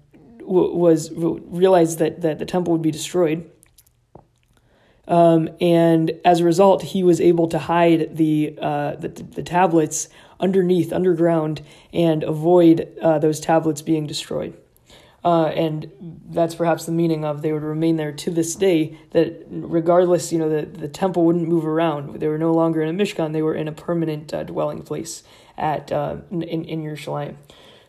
was 0.41 1.11
realized 1.13 1.99
that, 1.99 2.23
that 2.23 2.39
the 2.39 2.47
temple 2.47 2.73
would 2.73 2.83
be 2.83 2.91
destroyed. 2.91 3.51
Um, 5.09 5.49
and 5.61 6.13
as 6.25 6.41
a 6.41 6.45
result, 6.45 6.83
he 6.83 7.03
was 7.03 7.21
able 7.21 7.49
to 7.49 7.59
hide 7.59 8.17
the, 8.17 8.57
uh, 8.61 8.95
the, 8.97 9.09
the 9.09 9.43
tablets 9.43 10.09
underneath, 10.39 10.93
underground, 10.93 11.63
and 11.93 12.23
avoid 12.23 12.89
uh, 13.03 13.19
those 13.19 13.41
tablets 13.41 13.83
being 13.83 14.07
destroyed. 14.07 14.57
Uh, 15.25 15.47
and 15.47 15.91
that's 16.31 16.55
perhaps 16.55 16.87
the 16.87 16.93
meaning 16.93 17.25
of 17.25 17.43
they 17.43 17.53
would 17.53 17.65
remain 17.65 17.97
there 17.97 18.13
to 18.13 18.31
this 18.31 18.55
day. 18.55 18.97
That 19.11 19.47
regardless, 19.51 20.31
you 20.31 20.39
know, 20.39 20.49
the, 20.49 20.67
the 20.67 20.89
temple 20.89 21.25
wouldn't 21.25 21.49
move 21.49 21.67
around. 21.67 22.21
They 22.21 22.29
were 22.29 22.39
no 22.39 22.53
longer 22.53 22.83
in 22.83 22.89
a 22.89 23.05
mishkan; 23.05 23.33
they 23.33 23.43
were 23.43 23.55
in 23.55 23.67
a 23.67 23.73
permanent 23.73 24.33
uh, 24.33 24.45
dwelling 24.45 24.83
place 24.83 25.25
at 25.57 25.91
uh, 25.91 26.19
in 26.31 26.43
in 26.43 26.83
Yerushalayim. 26.83 27.35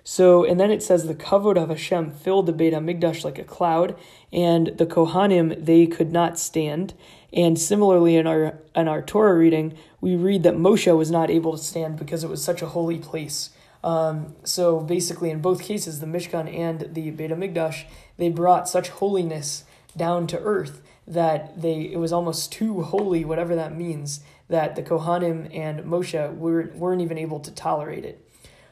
So, 0.09 0.43
and 0.43 0.59
then 0.59 0.71
it 0.71 0.81
says 0.81 1.05
the 1.05 1.13
kavod 1.13 1.55
of 1.55 1.69
Hashem 1.69 2.13
filled 2.13 2.47
the 2.47 2.51
Beit 2.51 2.73
Hamikdash 2.73 3.23
like 3.23 3.37
a 3.37 3.43
cloud, 3.43 3.95
and 4.33 4.75
the 4.75 4.87
Kohanim 4.87 5.63
they 5.63 5.85
could 5.85 6.11
not 6.11 6.39
stand. 6.39 6.95
And 7.31 7.59
similarly, 7.59 8.15
in 8.15 8.25
our 8.25 8.57
in 8.75 8.87
our 8.87 9.03
Torah 9.03 9.37
reading, 9.37 9.77
we 10.01 10.15
read 10.15 10.41
that 10.41 10.55
Moshe 10.55 10.97
was 10.97 11.11
not 11.11 11.29
able 11.29 11.55
to 11.55 11.63
stand 11.63 11.99
because 11.99 12.23
it 12.23 12.29
was 12.29 12.43
such 12.43 12.63
a 12.63 12.69
holy 12.69 12.97
place. 12.97 13.51
Um, 13.83 14.33
so 14.43 14.79
basically, 14.79 15.29
in 15.29 15.41
both 15.41 15.61
cases, 15.61 15.99
the 15.99 16.07
Mishkan 16.07 16.51
and 16.51 16.91
the 16.95 17.11
Beit 17.11 17.29
Hamikdash, 17.29 17.83
they 18.17 18.29
brought 18.29 18.67
such 18.67 18.89
holiness 18.89 19.63
down 19.95 20.25
to 20.25 20.39
earth 20.39 20.81
that 21.05 21.61
they 21.61 21.81
it 21.81 21.99
was 21.99 22.11
almost 22.11 22.51
too 22.51 22.81
holy, 22.81 23.23
whatever 23.23 23.55
that 23.55 23.77
means, 23.77 24.21
that 24.47 24.75
the 24.75 24.81
Kohanim 24.81 25.55
and 25.55 25.81
Moshe 25.81 26.33
weren't, 26.33 26.75
weren't 26.77 27.03
even 27.03 27.19
able 27.19 27.39
to 27.41 27.51
tolerate 27.51 28.05
it. 28.05 28.25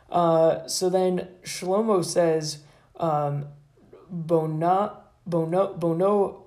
Uh, 0.09 0.67
so 0.67 0.89
then 0.89 1.27
Shlomo 1.43 2.03
says, 2.03 2.59
um, 2.97 3.45
Bona, 4.09 4.97
bono, 5.25 5.73
bono 5.73 6.45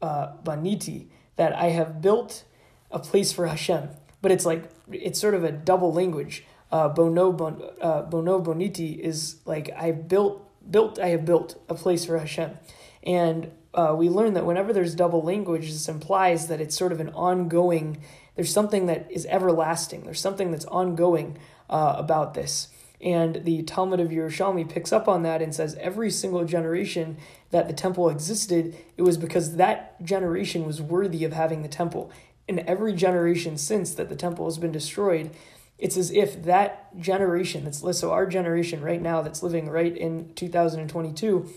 uh, 0.00 0.32
baniti, 0.42 1.08
that 1.36 1.52
I 1.54 1.66
have 1.66 2.00
built 2.00 2.44
a 2.90 2.98
place 2.98 3.32
for 3.32 3.46
Hashem. 3.46 3.90
But 4.22 4.32
it's 4.32 4.46
like, 4.46 4.70
it's 4.90 5.20
sort 5.20 5.34
of 5.34 5.44
a 5.44 5.52
double 5.52 5.92
language. 5.92 6.44
Uh, 6.72 6.88
bono, 6.88 7.30
bon, 7.30 7.62
uh, 7.80 8.02
bono 8.02 8.40
boniti 8.40 8.98
is 8.98 9.36
like, 9.44 9.70
I 9.76 9.92
built 9.92 10.44
built, 10.70 10.98
I 10.98 11.08
have 11.08 11.24
built 11.24 11.60
a 11.68 11.74
place 11.74 12.04
for 12.04 12.18
Hashem. 12.18 12.58
And 13.02 13.50
uh, 13.72 13.94
we 13.96 14.08
learn 14.08 14.34
that 14.34 14.46
whenever 14.46 14.72
there's 14.72 14.94
double 14.94 15.22
language, 15.22 15.66
this 15.66 15.88
implies 15.88 16.48
that 16.48 16.60
it's 16.60 16.76
sort 16.76 16.92
of 16.92 17.00
an 17.00 17.10
ongoing, 17.10 18.02
there's 18.36 18.52
something 18.52 18.86
that 18.86 19.10
is 19.10 19.26
everlasting, 19.26 20.04
there's 20.04 20.20
something 20.20 20.50
that's 20.50 20.64
ongoing 20.66 21.38
uh, 21.68 21.96
about 21.98 22.34
this. 22.34 22.68
And 23.00 23.44
the 23.44 23.62
Talmud 23.62 24.00
of 24.00 24.08
Yerushalmi 24.08 24.68
picks 24.68 24.92
up 24.92 25.08
on 25.08 25.22
that 25.24 25.42
and 25.42 25.54
says 25.54 25.76
every 25.80 26.10
single 26.10 26.44
generation 26.44 27.18
that 27.50 27.68
the 27.68 27.74
temple 27.74 28.08
existed, 28.08 28.76
it 28.96 29.02
was 29.02 29.18
because 29.18 29.56
that 29.56 30.02
generation 30.02 30.64
was 30.64 30.80
worthy 30.80 31.24
of 31.24 31.32
having 31.32 31.62
the 31.62 31.68
temple. 31.68 32.10
In 32.48 32.66
every 32.68 32.94
generation 32.94 33.58
since 33.58 33.94
that 33.94 34.08
the 34.08 34.16
temple 34.16 34.46
has 34.46 34.58
been 34.58 34.72
destroyed, 34.72 35.30
it's 35.78 35.96
as 35.96 36.10
if 36.12 36.44
that 36.44 36.96
generation 36.98 37.64
that's 37.64 37.98
so 37.98 38.12
our 38.12 38.26
generation 38.26 38.80
right 38.80 39.02
now 39.02 39.22
that's 39.22 39.42
living 39.42 39.68
right 39.68 39.96
in 39.96 40.32
2022 40.34 41.50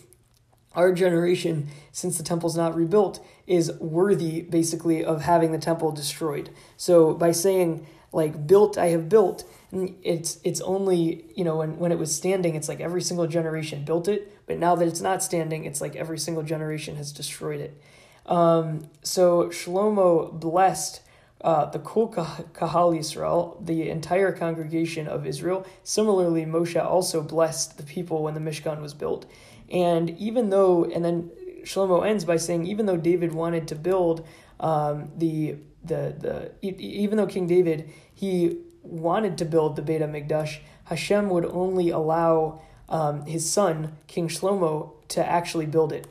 our 0.74 0.92
generation 0.92 1.68
since 1.92 2.18
the 2.18 2.24
temple's 2.24 2.58
not 2.58 2.76
rebuilt 2.76 3.24
is 3.46 3.72
worthy 3.80 4.42
basically 4.42 5.04
of 5.04 5.22
having 5.22 5.52
the 5.52 5.58
temple 5.58 5.92
destroyed 5.92 6.50
so 6.78 7.14
by 7.14 7.32
saying 7.32 7.86
like 8.12 8.48
built 8.48 8.78
i 8.78 8.88
have 8.88 9.08
built 9.08 9.44
it's 9.72 10.40
it's 10.44 10.62
only 10.62 11.26
you 11.36 11.44
know 11.44 11.58
when, 11.58 11.78
when 11.78 11.92
it 11.92 12.00
was 12.00 12.16
standing 12.16 12.56
it's 12.56 12.70
like 12.70 12.80
every 12.80 13.02
single 13.02 13.28
generation 13.28 13.84
built 13.84 14.08
it 14.08 14.32
but 14.46 14.58
now 14.58 14.76
that 14.76 14.88
it's 14.88 15.02
not 15.02 15.22
standing 15.22 15.66
it's 15.66 15.82
like 15.82 15.96
every 15.96 16.18
single 16.18 16.44
generation 16.44 16.96
has 16.96 17.12
destroyed 17.12 17.60
it 17.60 17.82
um, 18.28 18.88
so 19.04 19.48
shlomo 19.48 20.32
blessed 20.32 21.02
uh, 21.42 21.66
the 21.66 21.80
Kol 21.80 22.08
Kahal 22.54 22.94
Yisrael, 22.94 23.64
the 23.64 23.90
entire 23.90 24.32
congregation 24.32 25.08
of 25.08 25.28
Israel. 25.28 25.68
Similarly, 25.84 26.46
Moshe 26.46 26.84
also 26.84 27.22
blessed 27.22 27.78
the 27.78 27.84
people 27.84 28.24
when 28.24 28.34
the 28.34 28.40
Mishkan 28.40 28.82
was 28.82 28.96
built. 28.96 29.28
And 29.72 30.10
even 30.18 30.50
though, 30.50 30.86
and 30.86 31.06
then 31.06 31.30
Shlomo 31.64 32.08
ends 32.08 32.26
by 32.26 32.38
saying, 32.38 32.66
even 32.66 32.86
though 32.88 32.98
David 32.98 33.34
wanted 33.34 33.68
to 33.68 33.76
build 33.76 34.26
um, 34.60 35.12
the 35.16 35.58
the 35.84 36.16
the 36.18 36.52
even 36.62 37.18
though 37.18 37.28
King 37.28 37.48
David 37.48 37.90
he 38.14 38.58
wanted 38.88 39.38
to 39.40 39.46
build 39.46 39.76
the 39.76 39.82
Beit 39.82 40.02
Hamikdash, 40.02 40.60
Hashem 40.86 41.30
would 41.30 41.46
only 41.46 41.90
allow 41.90 42.62
um, 42.90 43.26
his 43.26 43.50
son 43.50 43.98
King 44.08 44.28
Shlomo 44.28 44.92
to 45.10 45.26
actually 45.26 45.66
build 45.66 45.92
it, 45.92 46.08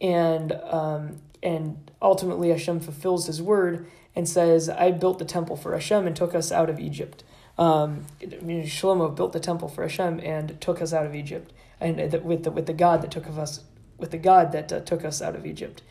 and 0.00 0.52
um, 0.52 1.20
and 1.42 1.90
ultimately 2.00 2.50
Hashem 2.50 2.80
fulfills 2.80 3.26
His 3.26 3.42
word 3.42 3.86
and 4.14 4.28
says, 4.28 4.68
I 4.68 4.90
built 4.90 5.18
the 5.18 5.24
temple 5.24 5.56
for 5.56 5.72
Hashem 5.72 6.06
and 6.06 6.16
took 6.16 6.34
us 6.34 6.50
out 6.50 6.70
of 6.70 6.80
Egypt. 6.80 7.22
Um, 7.58 8.06
Shlomo 8.20 9.14
built 9.14 9.32
the 9.32 9.40
temple 9.40 9.68
for 9.68 9.82
Hashem 9.82 10.20
and 10.20 10.60
took 10.60 10.80
us 10.80 10.92
out 10.92 11.06
of 11.06 11.14
Egypt, 11.14 11.52
and 11.80 11.96
with 12.24 12.44
the, 12.44 12.50
with 12.50 12.66
the 12.66 12.72
God 12.72 13.02
that 13.02 13.10
took 13.10 13.26
of 13.26 13.38
us, 13.38 13.60
with 13.98 14.10
the 14.10 14.18
God 14.18 14.52
that 14.52 14.72
uh, 14.72 14.80
took 14.80 15.04
us 15.04 15.22
out 15.22 15.36
of 15.36 15.46
Egypt. 15.46 15.82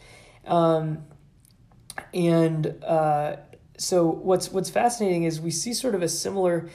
Um, 0.45 1.05
and 2.13 2.83
uh, 2.83 3.37
so 3.77 4.05
what's 4.05 4.51
what's 4.51 4.69
fascinating 4.69 5.23
is 5.23 5.39
we 5.39 5.51
see 5.51 5.73
sort 5.73 5.95
of 5.95 6.01
a 6.01 6.09
similar 6.09 6.69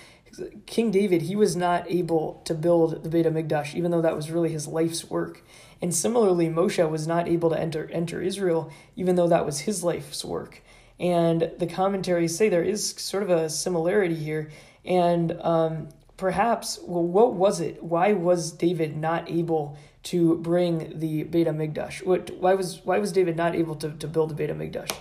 King 0.66 0.90
David, 0.90 1.22
he 1.22 1.36
was 1.36 1.56
not 1.56 1.90
able 1.90 2.40
to 2.44 2.54
build 2.54 3.02
the 3.02 3.08
Beit 3.08 3.26
HaMikdash, 3.26 3.74
even 3.74 3.90
though 3.90 4.00
that 4.00 4.14
was 4.14 4.30
really 4.30 4.50
his 4.50 4.66
life's 4.66 5.04
work. 5.10 5.42
And 5.82 5.94
similarly, 5.94 6.48
Moshe 6.48 6.88
was 6.88 7.06
not 7.06 7.26
able 7.28 7.50
to 7.50 7.58
enter 7.58 7.88
enter 7.90 8.20
Israel, 8.22 8.70
even 8.96 9.16
though 9.16 9.28
that 9.28 9.46
was 9.46 9.60
his 9.60 9.82
life's 9.82 10.24
work. 10.24 10.62
And 10.98 11.50
the 11.58 11.66
commentaries 11.66 12.36
say 12.36 12.48
there 12.48 12.62
is 12.62 12.90
sort 12.90 13.22
of 13.22 13.30
a 13.30 13.48
similarity 13.48 14.14
here. 14.14 14.50
And 14.84 15.32
um, 15.40 15.88
perhaps, 16.16 16.78
well, 16.82 17.02
what 17.02 17.32
was 17.32 17.60
it? 17.60 17.82
Why 17.82 18.12
was 18.12 18.52
David 18.52 18.96
not 18.96 19.28
able 19.30 19.78
to 20.04 20.36
bring 20.38 20.98
the 20.98 21.24
Beit 21.24 21.46
HaMikdash? 21.46 22.04
What, 22.04 22.30
why, 22.38 22.54
was, 22.54 22.80
why 22.84 22.98
was 22.98 23.12
David 23.12 23.36
not 23.36 23.54
able 23.54 23.76
to, 23.76 23.90
to 23.90 24.06
build 24.06 24.30
the 24.30 24.34
Beit 24.34 24.50
HaMikdash? 24.50 24.94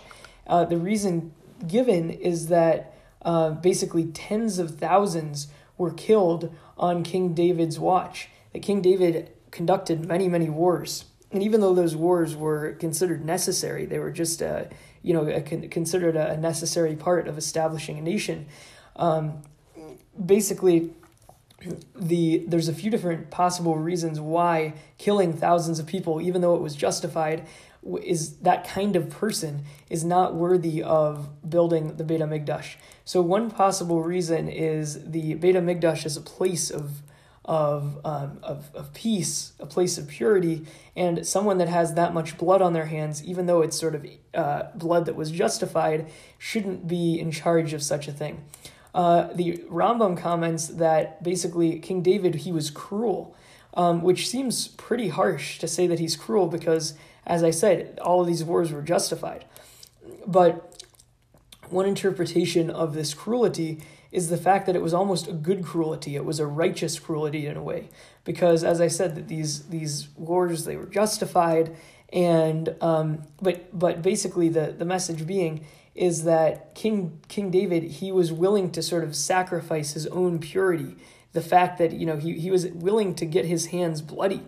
Uh, 0.47 0.63
the 0.63 0.77
reason 0.77 1.33
given 1.67 2.09
is 2.09 2.47
that 2.47 2.95
uh, 3.21 3.51
basically 3.51 4.05
tens 4.05 4.59
of 4.59 4.77
thousands 4.77 5.47
were 5.77 5.91
killed 5.91 6.53
on 6.77 7.03
King 7.03 7.33
David's 7.33 7.79
watch. 7.79 8.29
That 8.53 8.61
King 8.61 8.81
David 8.81 9.31
conducted 9.51 10.05
many, 10.05 10.27
many 10.27 10.49
wars. 10.49 11.05
And 11.31 11.43
even 11.43 11.61
though 11.61 11.75
those 11.75 11.95
wars 11.95 12.35
were 12.35 12.73
considered 12.73 13.23
necessary, 13.23 13.85
they 13.85 13.99
were 13.99 14.11
just 14.11 14.41
uh, 14.41 14.65
you 15.01 15.13
know, 15.13 15.27
a, 15.27 15.41
considered 15.41 16.15
a 16.15 16.37
necessary 16.37 16.95
part 16.95 17.27
of 17.27 17.37
establishing 17.37 17.97
a 17.97 18.01
nation. 18.01 18.47
Um, 18.95 19.41
basically, 20.23 20.91
the 21.95 22.43
there's 22.47 22.67
a 22.67 22.73
few 22.73 22.89
different 22.89 23.29
possible 23.29 23.75
reasons 23.75 24.19
why 24.19 24.73
killing 24.97 25.33
thousands 25.33 25.79
of 25.79 25.85
people, 25.85 26.21
even 26.21 26.41
though 26.41 26.55
it 26.55 26.61
was 26.61 26.75
justified, 26.75 27.45
is 28.01 28.37
that 28.37 28.67
kind 28.67 28.95
of 28.95 29.09
person 29.09 29.63
is 29.89 30.03
not 30.03 30.35
worthy 30.35 30.83
of 30.83 31.29
building 31.49 31.95
the 31.97 32.03
Beit 32.03 32.21
Hamikdash. 32.21 32.75
So 33.05 33.21
one 33.21 33.49
possible 33.49 34.03
reason 34.03 34.49
is 34.49 35.11
the 35.11 35.35
Beit 35.35 35.55
Hamikdash 35.55 36.05
is 36.05 36.17
a 36.17 36.21
place 36.21 36.69
of 36.69 37.01
of, 37.49 37.99
um, 38.05 38.37
of, 38.43 38.69
of 38.75 38.93
peace, 38.93 39.53
a 39.59 39.65
place 39.65 39.97
of 39.97 40.07
purity, 40.07 40.67
and 40.95 41.25
someone 41.25 41.57
that 41.57 41.67
has 41.67 41.95
that 41.95 42.13
much 42.13 42.37
blood 42.37 42.61
on 42.61 42.73
their 42.73 42.85
hands, 42.85 43.23
even 43.23 43.47
though 43.47 43.63
it's 43.63 43.75
sort 43.75 43.95
of 43.95 44.05
uh, 44.35 44.63
blood 44.75 45.07
that 45.07 45.15
was 45.15 45.31
justified, 45.31 46.11
shouldn't 46.37 46.87
be 46.87 47.19
in 47.19 47.31
charge 47.31 47.73
of 47.73 47.81
such 47.81 48.07
a 48.07 48.11
thing. 48.11 48.45
Uh, 48.93 49.29
the 49.33 49.57
Rambam 49.67 50.15
comments 50.15 50.67
that 50.67 51.23
basically 51.23 51.79
King 51.79 52.03
David, 52.03 52.35
he 52.35 52.51
was 52.51 52.69
cruel, 52.69 53.35
um, 53.73 54.03
which 54.03 54.29
seems 54.29 54.67
pretty 54.67 55.09
harsh 55.09 55.57
to 55.57 55.67
say 55.67 55.87
that 55.87 55.97
he's 55.97 56.15
cruel 56.15 56.45
because, 56.45 56.93
as 57.29 57.43
I 57.43 57.51
said, 57.51 57.99
all 58.01 58.19
of 58.19 58.27
these 58.27 58.43
wars 58.43 58.71
were 58.71 58.81
justified. 58.81 59.45
But 60.25 60.83
one 61.69 61.85
interpretation 61.85 62.69
of 62.71 62.93
this 62.93 63.13
cruelty 63.13 63.81
is 64.11 64.29
the 64.29 64.37
fact 64.37 64.65
that 64.65 64.75
it 64.75 64.81
was 64.81 64.93
almost 64.93 65.27
a 65.27 65.33
good 65.33 65.63
cruelty. 65.63 66.15
It 66.15 66.25
was 66.25 66.39
a 66.39 66.47
righteous 66.47 66.97
cruelty 66.97 67.45
in 67.45 67.55
a 67.55 67.61
way, 67.61 67.89
because 68.23 68.63
as 68.63 68.81
I 68.81 68.87
said, 68.87 69.15
that 69.15 69.27
these 69.27 69.67
these 69.69 70.09
wars 70.17 70.65
they 70.65 70.75
were 70.75 70.87
justified, 70.87 71.75
and 72.11 72.75
um, 72.81 73.21
but 73.39 73.77
but 73.77 74.01
basically 74.01 74.49
the 74.49 74.73
the 74.75 74.85
message 74.85 75.27
being 75.27 75.65
is 75.93 76.23
that 76.23 76.73
King 76.73 77.19
King 77.27 77.51
David 77.51 77.83
he 77.83 78.11
was 78.11 78.31
willing 78.31 78.71
to 78.71 78.81
sort 78.81 79.03
of 79.03 79.15
sacrifice 79.15 79.93
his 79.93 80.07
own 80.07 80.39
purity. 80.39 80.95
The 81.33 81.41
fact 81.41 81.77
that 81.77 81.93
you 81.93 82.07
know 82.07 82.17
he 82.17 82.33
he 82.39 82.49
was 82.49 82.65
willing 82.65 83.13
to 83.15 83.25
get 83.27 83.45
his 83.45 83.67
hands 83.67 84.01
bloody, 84.01 84.41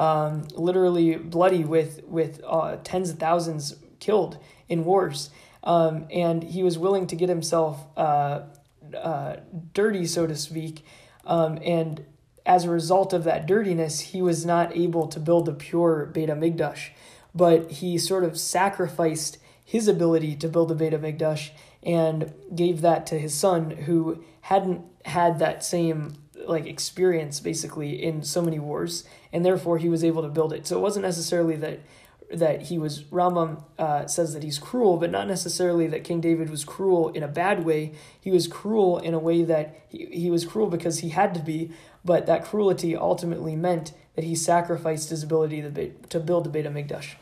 um, 0.00 0.48
literally 0.54 1.16
bloody 1.16 1.62
with 1.62 2.02
with 2.06 2.40
uh, 2.46 2.78
tens 2.82 3.10
of 3.10 3.18
thousands 3.18 3.76
killed 3.98 4.38
in 4.66 4.84
wars. 4.84 5.28
Um, 5.62 6.06
and 6.10 6.42
he 6.42 6.62
was 6.62 6.78
willing 6.78 7.06
to 7.08 7.16
get 7.16 7.28
himself 7.28 7.84
uh, 7.98 8.44
uh, 8.96 9.36
dirty, 9.74 10.06
so 10.06 10.26
to 10.26 10.34
speak. 10.34 10.86
Um, 11.26 11.58
and 11.62 12.06
as 12.46 12.64
a 12.64 12.70
result 12.70 13.12
of 13.12 13.24
that 13.24 13.46
dirtiness, 13.46 14.00
he 14.00 14.22
was 14.22 14.46
not 14.46 14.74
able 14.74 15.06
to 15.08 15.20
build 15.20 15.44
the 15.44 15.52
pure 15.52 16.06
Beit 16.06 16.30
HaMikdash. 16.30 16.88
But 17.34 17.70
he 17.72 17.98
sort 17.98 18.24
of 18.24 18.38
sacrificed 18.38 19.36
his 19.62 19.86
ability 19.86 20.34
to 20.36 20.48
build 20.48 20.70
the 20.70 20.74
Beit 20.74 20.94
HaMikdash 20.94 21.50
and 21.82 22.32
gave 22.54 22.80
that 22.80 23.06
to 23.08 23.18
his 23.18 23.34
son, 23.34 23.70
who 23.70 24.24
hadn't 24.40 24.82
had 25.04 25.38
that 25.40 25.62
same 25.62 26.14
like 26.46 26.66
experience 26.66 27.40
basically 27.40 28.02
in 28.02 28.22
so 28.22 28.42
many 28.42 28.58
wars, 28.58 29.04
and 29.32 29.44
therefore 29.44 29.78
he 29.78 29.88
was 29.88 30.04
able 30.04 30.22
to 30.22 30.28
build 30.28 30.52
it. 30.52 30.66
So 30.66 30.76
it 30.76 30.80
wasn't 30.80 31.04
necessarily 31.04 31.56
that 31.56 31.80
that 32.32 32.62
he 32.62 32.78
was 32.78 33.02
Rambam 33.04 33.64
uh, 33.78 34.06
says 34.06 34.34
that 34.34 34.42
he's 34.42 34.58
cruel, 34.58 34.96
but 34.96 35.10
not 35.10 35.26
necessarily 35.26 35.86
that 35.88 36.04
King 36.04 36.20
David 36.20 36.48
was 36.48 36.64
cruel 36.64 37.08
in 37.08 37.22
a 37.22 37.28
bad 37.28 37.64
way. 37.64 37.92
He 38.20 38.30
was 38.30 38.46
cruel 38.46 38.98
in 38.98 39.14
a 39.14 39.18
way 39.18 39.42
that 39.42 39.80
he, 39.88 40.06
he 40.06 40.30
was 40.30 40.44
cruel 40.44 40.68
because 40.68 41.00
he 41.00 41.08
had 41.08 41.34
to 41.34 41.40
be, 41.40 41.72
but 42.04 42.26
that 42.26 42.44
cruelty 42.44 42.96
ultimately 42.96 43.56
meant 43.56 43.92
that 44.14 44.24
he 44.24 44.34
sacrificed 44.34 45.10
his 45.10 45.22
ability 45.22 45.62
to, 45.62 45.90
to 46.08 46.20
build 46.20 46.44
the 46.44 46.50
Beit 46.50 46.66
HaMikdash. 46.66 47.14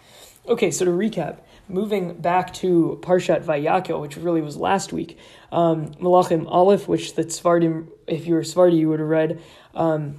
Okay, 0.48 0.70
so 0.70 0.86
to 0.86 0.90
recap, 0.90 1.40
moving 1.68 2.14
back 2.14 2.54
to 2.54 2.98
Parshat 3.02 3.44
Vayakhel, 3.44 4.00
which 4.00 4.16
really 4.16 4.40
was 4.40 4.56
last 4.56 4.94
week, 4.94 5.18
um, 5.52 5.88
Malachim 5.96 6.46
Aleph, 6.48 6.88
which 6.88 7.16
the 7.16 7.28
Sephardim, 7.28 7.90
if 8.06 8.26
you 8.26 8.32
were 8.32 8.42
Sephardi, 8.42 8.76
you 8.76 8.88
would 8.88 8.98
have 8.98 9.10
read 9.10 9.42
um, 9.74 10.16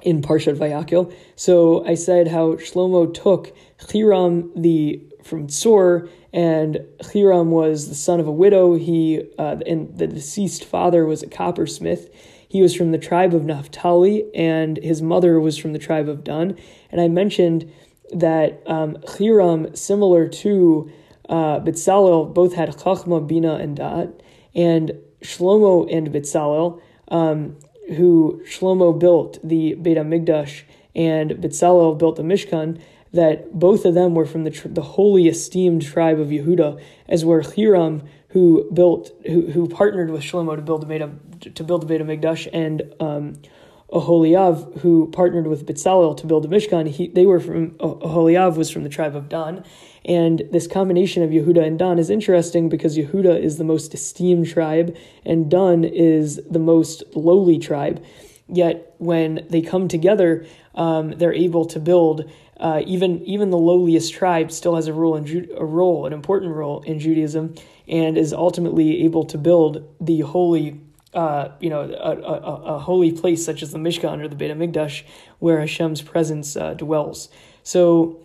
in 0.00 0.22
Parshat 0.22 0.56
Vayakhel. 0.56 1.14
So 1.36 1.86
I 1.86 1.94
said 1.94 2.28
how 2.28 2.54
Shlomo 2.54 3.12
took 3.12 3.54
Hiram 3.92 4.50
the 4.56 5.02
from 5.22 5.48
Tzor, 5.48 6.08
and 6.32 6.78
Hiram 7.12 7.50
was 7.50 7.90
the 7.90 7.94
son 7.94 8.18
of 8.18 8.26
a 8.26 8.32
widow. 8.32 8.76
He 8.76 9.28
uh, 9.38 9.56
and 9.66 9.94
the 9.98 10.06
deceased 10.06 10.64
father 10.64 11.04
was 11.04 11.22
a 11.22 11.26
coppersmith. 11.26 12.08
He 12.48 12.62
was 12.62 12.74
from 12.74 12.92
the 12.92 12.98
tribe 12.98 13.34
of 13.34 13.44
Naphtali, 13.44 14.24
and 14.34 14.78
his 14.78 15.02
mother 15.02 15.38
was 15.38 15.58
from 15.58 15.74
the 15.74 15.78
tribe 15.78 16.08
of 16.08 16.24
Dan. 16.24 16.56
And 16.90 17.00
I 17.02 17.08
mentioned 17.08 17.70
that 18.12 18.62
um, 18.66 18.98
Hiram, 19.16 19.74
similar 19.74 20.28
to 20.28 20.90
uh, 21.28 21.60
Bitzalel, 21.60 22.32
both 22.34 22.54
had 22.54 22.70
Chachma, 22.70 23.26
Bina, 23.26 23.54
and 23.54 23.78
Da'at. 23.78 24.20
And 24.54 24.92
Shlomo 25.22 25.88
and 25.94 26.08
Bitzalel, 26.08 26.80
um, 27.08 27.56
who 27.96 28.42
Shlomo 28.46 28.98
built 28.98 29.38
the 29.44 29.74
Beit 29.74 29.98
HaMikdash 29.98 30.62
and 30.94 31.32
Bitzalel 31.32 31.98
built 31.98 32.16
the 32.16 32.22
Mishkan, 32.22 32.80
that 33.12 33.52
both 33.58 33.84
of 33.84 33.94
them 33.94 34.14
were 34.14 34.26
from 34.26 34.44
the, 34.44 34.50
the 34.66 34.82
holy 34.82 35.28
esteemed 35.28 35.82
tribe 35.82 36.18
of 36.18 36.28
Yehuda, 36.28 36.80
as 37.08 37.24
were 37.24 37.42
Hiram, 37.42 38.02
who 38.28 38.70
built, 38.72 39.10
who, 39.26 39.50
who 39.50 39.68
partnered 39.68 40.10
with 40.10 40.22
Shlomo 40.22 40.54
to 40.56 40.62
build 40.62 40.82
the 40.82 40.86
Beit, 40.86 41.54
to 41.54 41.64
build 41.64 41.82
the 41.82 41.86
Beit 41.86 42.00
Mikdash, 42.02 42.48
and 42.52 42.94
um, 43.00 43.34
Oholiav, 43.92 44.80
who 44.80 45.08
partnered 45.08 45.48
with 45.48 45.66
Bitzalel 45.66 46.16
to 46.18 46.26
build 46.26 46.44
the 46.44 46.48
Mishkan, 46.48 46.88
he, 46.88 47.08
they 47.08 47.26
were 47.26 47.40
from 47.40 47.72
Oholiav 47.78 48.56
was 48.56 48.70
from 48.70 48.84
the 48.84 48.88
tribe 48.88 49.16
of 49.16 49.28
Dan, 49.28 49.64
and 50.04 50.42
this 50.52 50.66
combination 50.66 51.22
of 51.22 51.30
Yehuda 51.30 51.64
and 51.64 51.78
Dan 51.78 51.98
is 51.98 52.08
interesting 52.08 52.68
because 52.68 52.96
Yehuda 52.96 53.40
is 53.40 53.58
the 53.58 53.64
most 53.64 53.92
esteemed 53.92 54.48
tribe, 54.48 54.96
and 55.24 55.50
Dan 55.50 55.84
is 55.84 56.40
the 56.48 56.58
most 56.60 57.02
lowly 57.14 57.58
tribe. 57.58 58.02
Yet 58.46 58.94
when 58.98 59.46
they 59.48 59.60
come 59.60 59.88
together, 59.88 60.46
um, 60.74 61.10
they're 61.10 61.34
able 61.34 61.64
to 61.66 61.80
build. 61.80 62.30
Uh, 62.58 62.82
even 62.84 63.22
even 63.22 63.50
the 63.50 63.58
lowliest 63.58 64.12
tribe 64.12 64.52
still 64.52 64.76
has 64.76 64.86
a 64.86 64.92
role 64.92 65.16
in 65.16 65.24
Ju- 65.24 65.54
a 65.56 65.64
role, 65.64 66.06
an 66.06 66.12
important 66.12 66.54
role 66.54 66.82
in 66.82 66.98
Judaism, 66.98 67.54
and 67.88 68.18
is 68.18 68.32
ultimately 68.32 69.04
able 69.04 69.24
to 69.24 69.38
build 69.38 69.88
the 70.00 70.20
holy 70.20 70.80
uh, 71.14 71.48
you 71.60 71.68
know, 71.68 71.80
a, 71.80 72.16
a, 72.16 72.76
a, 72.76 72.78
holy 72.78 73.10
place 73.10 73.44
such 73.44 73.62
as 73.62 73.72
the 73.72 73.78
Mishkan 73.78 74.20
or 74.22 74.28
the 74.28 74.36
Beit 74.36 74.56
HaMikdash 74.56 75.02
where 75.40 75.58
Hashem's 75.58 76.02
presence 76.02 76.56
uh, 76.56 76.74
dwells. 76.74 77.28
So 77.64 78.20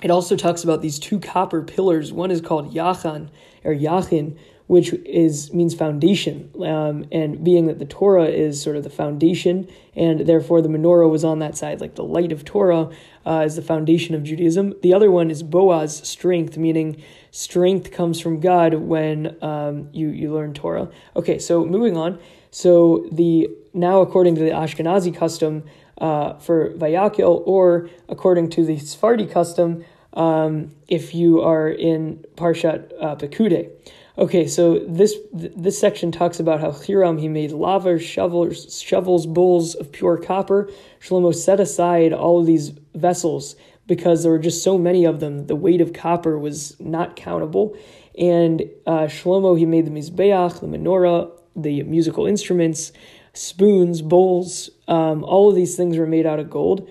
it 0.00 0.10
also 0.10 0.36
talks 0.36 0.62
about 0.62 0.80
these 0.80 0.98
two 0.98 1.18
copper 1.18 1.62
pillars. 1.62 2.12
One 2.12 2.30
is 2.30 2.40
called 2.40 2.72
Yachan 2.72 3.30
or 3.64 3.74
Yachin, 3.74 4.38
which 4.66 4.92
is 5.04 5.52
means 5.52 5.74
foundation. 5.74 6.50
Um, 6.62 7.06
and 7.12 7.44
being 7.44 7.66
that 7.66 7.78
the 7.78 7.84
Torah 7.84 8.26
is 8.26 8.60
sort 8.62 8.76
of 8.76 8.82
the 8.82 8.90
foundation, 8.90 9.68
and 9.94 10.20
therefore 10.20 10.62
the 10.62 10.68
menorah 10.68 11.10
was 11.10 11.24
on 11.24 11.38
that 11.40 11.56
side, 11.56 11.80
like 11.80 11.96
the 11.96 12.04
light 12.04 12.32
of 12.32 12.44
Torah 12.44 12.90
uh, 13.26 13.42
is 13.44 13.56
the 13.56 13.62
foundation 13.62 14.14
of 14.14 14.22
Judaism. 14.22 14.74
The 14.82 14.94
other 14.94 15.10
one 15.10 15.30
is 15.30 15.42
Boaz, 15.42 15.96
strength, 16.08 16.56
meaning 16.56 17.02
strength 17.30 17.90
comes 17.92 18.20
from 18.20 18.40
God 18.40 18.74
when 18.74 19.36
um, 19.42 19.88
you 19.92 20.08
you 20.08 20.32
learn 20.32 20.54
Torah. 20.54 20.88
Okay, 21.14 21.38
so 21.38 21.64
moving 21.64 21.96
on. 21.96 22.18
So 22.50 23.08
the 23.12 23.50
now 23.74 24.00
according 24.00 24.36
to 24.36 24.40
the 24.42 24.50
Ashkenazi 24.50 25.14
custom 25.14 25.64
uh, 25.98 26.34
for 26.38 26.70
Vayakhel, 26.70 27.42
or 27.44 27.90
according 28.08 28.50
to 28.50 28.64
the 28.64 28.78
Sephardi 28.78 29.26
custom, 29.26 29.84
um, 30.14 30.70
if 30.88 31.14
you 31.14 31.42
are 31.42 31.68
in 31.68 32.24
Parshat 32.36 32.92
uh, 33.00 33.16
Pekudei. 33.16 33.70
Okay, 34.16 34.46
so 34.46 34.78
this 34.86 35.16
this 35.32 35.76
section 35.76 36.12
talks 36.12 36.38
about 36.38 36.60
how 36.60 36.70
Hiram 36.70 37.18
he 37.18 37.26
made 37.26 37.50
lavers, 37.50 38.02
shovels, 38.02 38.80
shovels, 38.80 39.26
bowls 39.26 39.74
of 39.74 39.90
pure 39.90 40.16
copper. 40.16 40.70
Shlomo 41.00 41.34
set 41.34 41.58
aside 41.58 42.12
all 42.12 42.38
of 42.38 42.46
these 42.46 42.68
vessels 42.94 43.56
because 43.88 44.22
there 44.22 44.30
were 44.30 44.38
just 44.38 44.62
so 44.62 44.78
many 44.78 45.04
of 45.04 45.18
them. 45.18 45.48
The 45.48 45.56
weight 45.56 45.80
of 45.80 45.92
copper 45.92 46.38
was 46.38 46.78
not 46.78 47.16
countable. 47.16 47.76
And 48.16 48.62
uh, 48.86 49.06
Shlomo, 49.06 49.58
he 49.58 49.66
made 49.66 49.84
the 49.84 49.90
Mizbeach, 49.90 50.60
the 50.60 50.68
menorah, 50.68 51.32
the 51.56 51.82
musical 51.82 52.24
instruments, 52.24 52.92
spoons, 53.32 54.00
bowls, 54.00 54.70
um, 54.86 55.24
all 55.24 55.50
of 55.50 55.56
these 55.56 55.76
things 55.76 55.98
were 55.98 56.06
made 56.06 56.24
out 56.24 56.38
of 56.38 56.48
gold. 56.48 56.88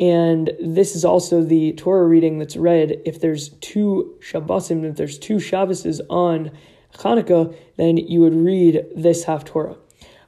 And 0.00 0.50
this 0.60 0.96
is 0.96 1.04
also 1.04 1.42
the 1.42 1.72
Torah 1.74 2.06
reading 2.06 2.38
that's 2.38 2.56
read 2.56 3.00
if 3.04 3.20
there's 3.20 3.50
two 3.60 4.16
Shabbosim, 4.20 4.84
if 4.84 4.96
there's 4.96 5.18
two 5.18 5.36
Shabbases 5.36 6.00
on 6.10 6.50
Hanukkah, 6.94 7.56
then 7.76 7.96
you 7.96 8.20
would 8.20 8.34
read 8.34 8.84
this 8.96 9.24
Haftorah. 9.24 9.76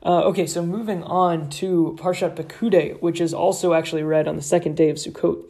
Uh, 0.05 0.23
okay, 0.23 0.47
so 0.47 0.65
moving 0.65 1.03
on 1.03 1.51
to 1.51 1.97
Parshat 1.99 2.37
Pekudei, 2.37 3.01
which 3.03 3.21
is 3.21 3.35
also 3.35 3.75
actually 3.75 4.05
read 4.05 4.29
on 4.29 4.37
the 4.37 4.43
second 4.43 4.77
day 4.77 4.89
of 4.89 4.99
Sukkot. 4.99 5.43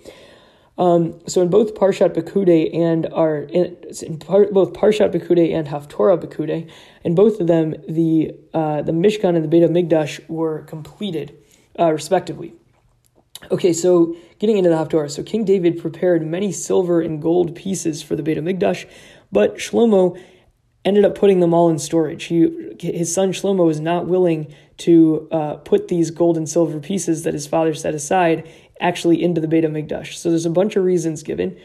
Um, 0.79 1.21
so 1.27 1.43
in 1.43 1.49
both 1.49 1.75
Parshat 1.75 2.15
Pekudei 2.15 2.75
and 2.75 3.07
our 3.13 3.41
in, 3.41 3.77
in 4.03 4.19
par, 4.19 4.47
both 4.51 4.73
Parshat 4.73 5.13
Pekudei 5.13 5.55
and 5.55 5.69
Haftorah 5.69 6.23
Pekudei, 6.23 6.71
in 7.05 7.15
both 7.15 7.41
of 7.41 7.47
them 7.47 7.75
the 7.89 8.35
uh, 8.55 8.81
the 8.83 8.93
Mishkan 8.93 9.37
and 9.37 9.45
the 9.45 9.49
Beit 9.49 9.63
Hamikdash 9.63 10.27
were 10.29 10.63
completed, 10.63 11.37
uh, 11.79 11.93
respectively. 11.93 12.55
Okay, 13.51 13.73
so 13.73 14.17
getting 14.39 14.57
into 14.57 14.71
the 14.71 14.77
Haftorah, 14.77 15.11
so 15.11 15.23
King 15.23 15.45
David 15.45 15.79
prepared 15.79 16.27
many 16.27 16.51
silver 16.53 17.01
and 17.01 17.21
gold 17.21 17.55
pieces 17.55 18.03
for 18.03 18.17
the 18.17 18.23
Beit 18.23 18.39
Hamikdash, 18.39 18.89
but 19.31 19.57
Shlomo 19.57 20.19
ended 20.85 21.05
up 21.05 21.15
putting 21.17 21.41
them 21.41 21.53
all 21.53 21.69
in 21.69 21.79
storage. 21.79 22.25
He, 22.25 22.49
his 22.81 23.13
son 23.13 23.33
Shlomo 23.33 23.67
was 23.67 23.81
not 23.81 24.07
willing 24.07 24.55
to 24.79 25.29
uh, 25.31 25.55
put 25.57 25.89
these 25.89 26.11
gold 26.11 26.37
and 26.37 26.49
silver 26.49 26.79
pieces 26.81 27.25
that 27.25 27.35
his 27.35 27.47
father 27.47 27.75
set 27.75 27.95
aside 27.95 28.49
actually 28.81 29.23
into 29.23 29.41
the 29.41 29.49
Beit 29.49 29.65
HaMikdash. 29.65 30.15
So 30.15 30.31
there's 30.31 30.47
a 30.47 30.51
bunch 30.51 30.77
of 30.77 30.85
reasons 30.85 31.23
given. 31.23 31.57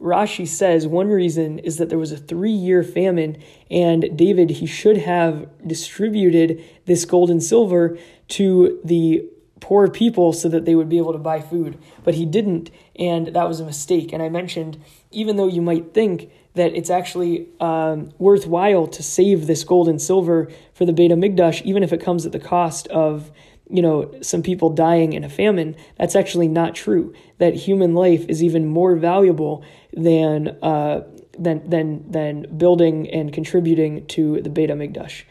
Rashi 0.00 0.48
says 0.48 0.86
one 0.86 1.08
reason 1.08 1.58
is 1.58 1.76
that 1.76 1.90
there 1.90 1.98
was 1.98 2.10
a 2.10 2.16
three 2.16 2.52
year 2.52 2.82
famine, 2.82 3.42
and 3.70 4.16
David, 4.16 4.50
he 4.50 4.66
should 4.66 4.96
have 4.96 5.46
distributed 5.66 6.64
this 6.86 7.04
gold 7.04 7.30
and 7.30 7.42
silver 7.42 7.98
to 8.28 8.80
the 8.82 9.28
poor 9.60 9.88
people 9.88 10.32
so 10.32 10.48
that 10.48 10.64
they 10.64 10.74
would 10.74 10.88
be 10.88 10.98
able 10.98 11.12
to 11.12 11.18
buy 11.18 11.40
food. 11.40 11.78
But 12.02 12.14
he 12.14 12.26
didn't, 12.26 12.70
and 12.96 13.28
that 13.28 13.48
was 13.48 13.60
a 13.60 13.64
mistake. 13.64 14.12
And 14.12 14.22
I 14.22 14.28
mentioned, 14.28 14.82
even 15.10 15.36
though 15.36 15.48
you 15.48 15.62
might 15.62 15.94
think 15.94 16.30
that 16.54 16.74
it's 16.74 16.90
actually 16.90 17.46
um, 17.60 18.12
worthwhile 18.18 18.86
to 18.88 19.02
save 19.02 19.46
this 19.46 19.62
gold 19.62 19.88
and 19.88 20.00
silver 20.00 20.50
for 20.74 20.84
the 20.84 20.92
Beit 20.92 21.12
Mikdash, 21.12 21.62
even 21.62 21.82
if 21.82 21.92
it 21.92 22.00
comes 22.00 22.26
at 22.26 22.32
the 22.32 22.40
cost 22.40 22.88
of 22.88 23.30
you 23.70 23.82
know, 23.82 24.12
some 24.20 24.42
people 24.42 24.70
dying 24.70 25.12
in 25.12 25.22
a 25.22 25.28
famine, 25.28 25.76
that's 25.96 26.16
actually 26.16 26.48
not 26.48 26.74
true. 26.74 27.14
That 27.38 27.54
human 27.54 27.94
life 27.94 28.26
is 28.28 28.42
even 28.42 28.66
more 28.66 28.96
valuable 28.96 29.64
than 29.92 30.48
uh, 30.62 31.02
than 31.38 31.68
than 31.70 32.10
than 32.10 32.58
building 32.58 33.08
and 33.10 33.32
contributing 33.32 34.06
to 34.06 34.40
the 34.42 34.50
Beit 34.50 34.70
Hamikdash. 34.70 35.22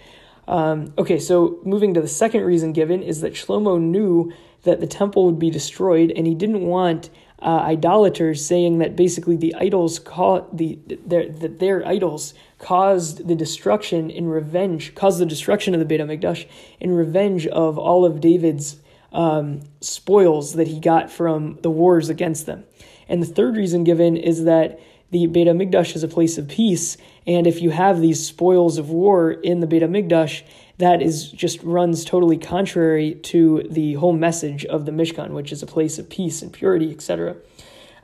Um, 0.49 0.93
okay, 0.97 1.19
so 1.19 1.59
moving 1.63 1.93
to 1.93 2.01
the 2.01 2.07
second 2.07 2.43
reason 2.43 2.73
given 2.73 3.03
is 3.03 3.21
that 3.21 3.33
Shlomo 3.33 3.79
knew 3.79 4.33
that 4.63 4.79
the 4.79 4.87
temple 4.87 5.25
would 5.27 5.37
be 5.37 5.51
destroyed, 5.51 6.11
and 6.15 6.25
he 6.25 6.33
didn't 6.33 6.61
want 6.61 7.11
uh, 7.39 7.61
idolaters 7.61 8.43
saying 8.43 8.79
that 8.79 8.95
basically 8.95 9.37
the 9.37 9.53
idols 9.55 9.99
call 9.99 10.49
the 10.51 10.79
their 11.05 11.29
that 11.29 11.59
their 11.59 11.87
idols 11.87 12.33
caused 12.57 13.27
the 13.27 13.35
destruction 13.35 14.09
in 14.09 14.27
revenge, 14.27 14.95
caused 14.95 15.19
the 15.19 15.25
destruction 15.25 15.75
of 15.75 15.79
the 15.79 15.85
Beit 15.85 16.01
HaMikdash 16.01 16.47
in 16.79 16.91
revenge 16.91 17.45
of 17.47 17.77
all 17.77 18.03
of 18.03 18.19
David's 18.19 18.77
um, 19.13 19.61
spoils 19.81 20.53
that 20.53 20.67
he 20.67 20.79
got 20.79 21.11
from 21.11 21.59
the 21.61 21.69
wars 21.69 22.09
against 22.09 22.47
them. 22.47 22.63
And 23.07 23.21
the 23.21 23.27
third 23.27 23.55
reason 23.55 23.83
given 23.83 24.17
is 24.17 24.45
that 24.45 24.79
the 25.11 25.27
Beit 25.27 25.47
HaMikdash 25.47 25.95
is 25.95 26.03
a 26.03 26.07
place 26.07 26.37
of 26.37 26.47
peace, 26.47 26.97
and 27.29 27.45
if 27.45 27.61
you 27.61 27.69
have 27.69 28.01
these 28.01 28.25
spoils 28.25 28.79
of 28.79 28.89
war 28.89 29.31
in 29.31 29.59
the 29.59 29.67
Beit 29.67 29.83
HaMikdash, 29.83 30.41
that 30.79 30.99
is 30.99 31.29
just 31.29 31.61
runs 31.61 32.03
totally 32.03 32.39
contrary 32.39 33.13
to 33.13 33.67
the 33.69 33.93
whole 33.93 34.13
message 34.13 34.65
of 34.65 34.87
the 34.87 34.91
Mishkan, 34.91 35.29
which 35.29 35.51
is 35.51 35.61
a 35.61 35.67
place 35.67 35.99
of 35.99 36.09
peace 36.09 36.41
and 36.41 36.51
purity, 36.51 36.91
etc. 36.91 37.35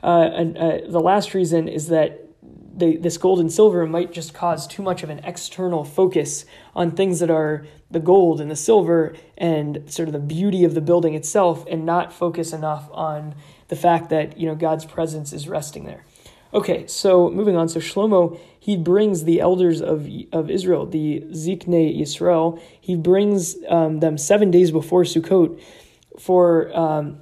Uh, 0.00 0.30
and 0.32 0.56
uh, 0.56 0.78
the 0.88 1.00
last 1.00 1.34
reason 1.34 1.66
is 1.66 1.88
that 1.88 2.22
this 2.76 3.18
gold 3.18 3.40
and 3.40 3.52
silver 3.52 3.84
might 3.84 4.12
just 4.12 4.32
cause 4.32 4.64
too 4.64 4.82
much 4.82 5.02
of 5.02 5.10
an 5.10 5.18
external 5.24 5.82
focus 5.82 6.44
on 6.76 6.92
things 6.92 7.18
that 7.18 7.30
are 7.30 7.66
the 7.90 7.98
gold 7.98 8.40
and 8.40 8.48
the 8.48 8.56
silver 8.56 9.16
and 9.36 9.90
sort 9.90 10.08
of 10.08 10.12
the 10.12 10.20
beauty 10.20 10.62
of 10.62 10.74
the 10.74 10.80
building 10.80 11.14
itself 11.14 11.64
and 11.68 11.84
not 11.84 12.12
focus 12.12 12.52
enough 12.52 12.88
on 12.92 13.34
the 13.68 13.76
fact 13.76 14.10
that 14.10 14.38
you 14.38 14.46
know 14.46 14.54
God's 14.54 14.84
presence 14.84 15.32
is 15.32 15.48
resting 15.48 15.84
there. 15.84 16.04
Okay, 16.56 16.86
so 16.86 17.28
moving 17.28 17.54
on. 17.54 17.68
So 17.68 17.80
Shlomo, 17.80 18.40
he 18.58 18.78
brings 18.78 19.24
the 19.24 19.42
elders 19.42 19.82
of, 19.82 20.08
of 20.32 20.50
Israel, 20.50 20.86
the 20.86 21.20
Ziknei 21.32 22.00
Yisrael, 22.00 22.58
he 22.80 22.96
brings 22.96 23.56
um, 23.68 24.00
them 24.00 24.16
seven 24.16 24.50
days 24.50 24.70
before 24.70 25.02
Sukkot 25.02 25.60
for 26.18 26.74
um, 26.74 27.18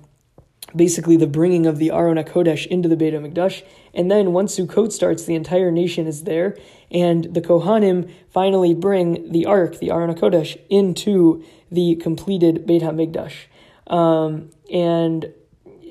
basically 0.77 1.17
the 1.17 1.27
bringing 1.27 1.67
of 1.67 1.79
the 1.79 1.91
Aron 1.91 2.17
HaKodesh 2.17 2.69
into 2.69 2.89
the 2.89 2.97
Beit 2.97 3.13
HaMikdash. 3.13 3.65
And 3.93 4.09
then 4.09 4.33
once 4.33 4.57
Sukkot 4.57 4.93
starts, 4.93 5.25
the 5.25 5.35
entire 5.35 5.73
nation 5.73 6.07
is 6.07 6.23
there, 6.23 6.57
and 6.93 7.25
the 7.35 7.41
Kohanim 7.41 8.09
finally 8.31 8.73
bring 8.73 9.33
the 9.33 9.47
Ark, 9.47 9.81
the 9.81 9.91
Aron 9.91 10.15
HaKodesh, 10.15 10.61
into 10.71 11.45
the 11.73 11.97
completed 11.97 12.67
Beit 12.67 12.83
HaMikdash. 12.83 13.35
Um, 13.89 14.51
and 14.73 15.35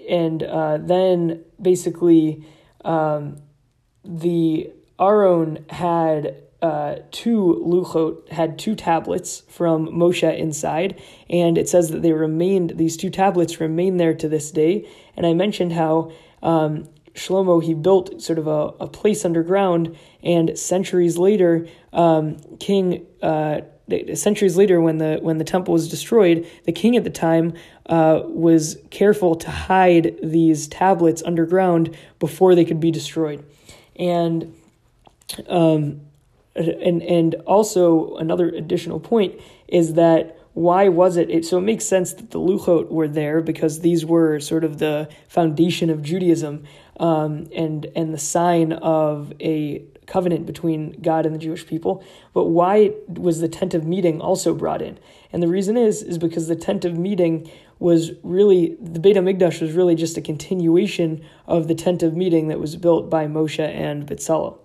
and 0.09 0.43
uh, 0.43 0.77
then 0.77 1.43
basically 1.61 2.45
um, 2.83 3.41
the 4.03 4.71
Aron 4.99 5.65
had 5.69 6.35
uh, 6.61 6.95
two 7.11 7.61
luchot 7.65 8.29
had 8.29 8.57
two 8.57 8.73
tablets 8.73 9.43
from 9.49 9.87
Moshe 9.87 10.37
inside, 10.37 11.01
and 11.29 11.57
it 11.57 11.67
says 11.67 11.89
that 11.89 12.01
they 12.01 12.13
remained 12.13 12.77
these 12.77 12.95
two 12.95 13.09
tablets 13.09 13.59
remain 13.59 13.97
there 13.97 14.13
to 14.13 14.29
this 14.29 14.49
day. 14.51 14.87
And 15.17 15.25
I 15.25 15.33
mentioned 15.33 15.73
how 15.73 16.11
um, 16.41 16.87
Shlomo 17.15 17.61
he 17.61 17.73
built 17.73 18.21
sort 18.21 18.39
of 18.39 18.47
a, 18.47 18.73
a 18.79 18.87
place 18.87 19.25
underground, 19.25 19.97
and 20.23 20.57
centuries 20.57 21.17
later, 21.17 21.67
um, 21.91 22.37
King 22.59 23.05
uh, 23.21 23.61
centuries 24.15 24.57
later, 24.57 24.81
when 24.81 24.97
the 24.97 25.19
when 25.21 25.37
the 25.37 25.43
temple 25.43 25.73
was 25.73 25.87
destroyed, 25.89 26.47
the 26.65 26.71
king 26.71 26.95
at 26.95 27.03
the 27.03 27.09
time 27.09 27.53
uh, 27.87 28.21
was 28.25 28.77
careful 28.89 29.35
to 29.35 29.49
hide 29.49 30.17
these 30.21 30.67
tablets 30.67 31.23
underground 31.23 31.95
before 32.19 32.55
they 32.55 32.65
could 32.65 32.79
be 32.79 32.91
destroyed, 32.91 33.45
and 33.95 34.53
um, 35.47 36.01
and 36.55 37.01
and 37.01 37.35
also 37.45 38.15
another 38.17 38.49
additional 38.49 38.99
point 38.99 39.39
is 39.67 39.93
that 39.93 40.37
why 40.53 40.87
was 40.87 41.17
it, 41.17 41.29
it 41.29 41.45
so 41.45 41.57
it 41.57 41.61
makes 41.61 41.85
sense 41.85 42.13
that 42.13 42.29
the 42.31 42.39
luchot 42.39 42.91
were 42.91 43.07
there 43.07 43.41
because 43.41 43.79
these 43.79 44.05
were 44.05 44.39
sort 44.39 44.63
of 44.63 44.77
the 44.77 45.09
foundation 45.27 45.89
of 45.89 46.03
Judaism 46.03 46.63
um, 46.99 47.47
and 47.55 47.87
and 47.95 48.13
the 48.13 48.19
sign 48.19 48.73
of 48.73 49.33
a 49.39 49.83
covenant 50.07 50.45
between 50.45 50.91
God 51.01 51.25
and 51.25 51.33
the 51.33 51.39
Jewish 51.39 51.65
people. 51.65 52.03
But 52.33 52.45
why 52.45 52.91
was 53.07 53.39
the 53.39 53.47
tent 53.47 53.73
of 53.73 53.85
meeting 53.85 54.21
also 54.21 54.53
brought 54.53 54.81
in? 54.81 54.99
And 55.31 55.41
the 55.41 55.47
reason 55.47 55.77
is 55.77 56.01
is 56.03 56.17
because 56.17 56.47
the 56.47 56.55
tent 56.55 56.85
of 56.85 56.97
meeting 56.97 57.49
was 57.79 58.11
really 58.23 58.77
the 58.79 58.99
Beit 58.99 59.17
Hamikdash 59.17 59.61
was 59.61 59.73
really 59.73 59.95
just 59.95 60.17
a 60.17 60.21
continuation 60.21 61.23
of 61.47 61.67
the 61.67 61.75
tent 61.75 62.03
of 62.03 62.15
meeting 62.15 62.47
that 62.47 62.59
was 62.59 62.75
built 62.75 63.09
by 63.09 63.27
Moshe 63.27 63.59
and 63.59 64.07
Bitzalel. 64.07 64.57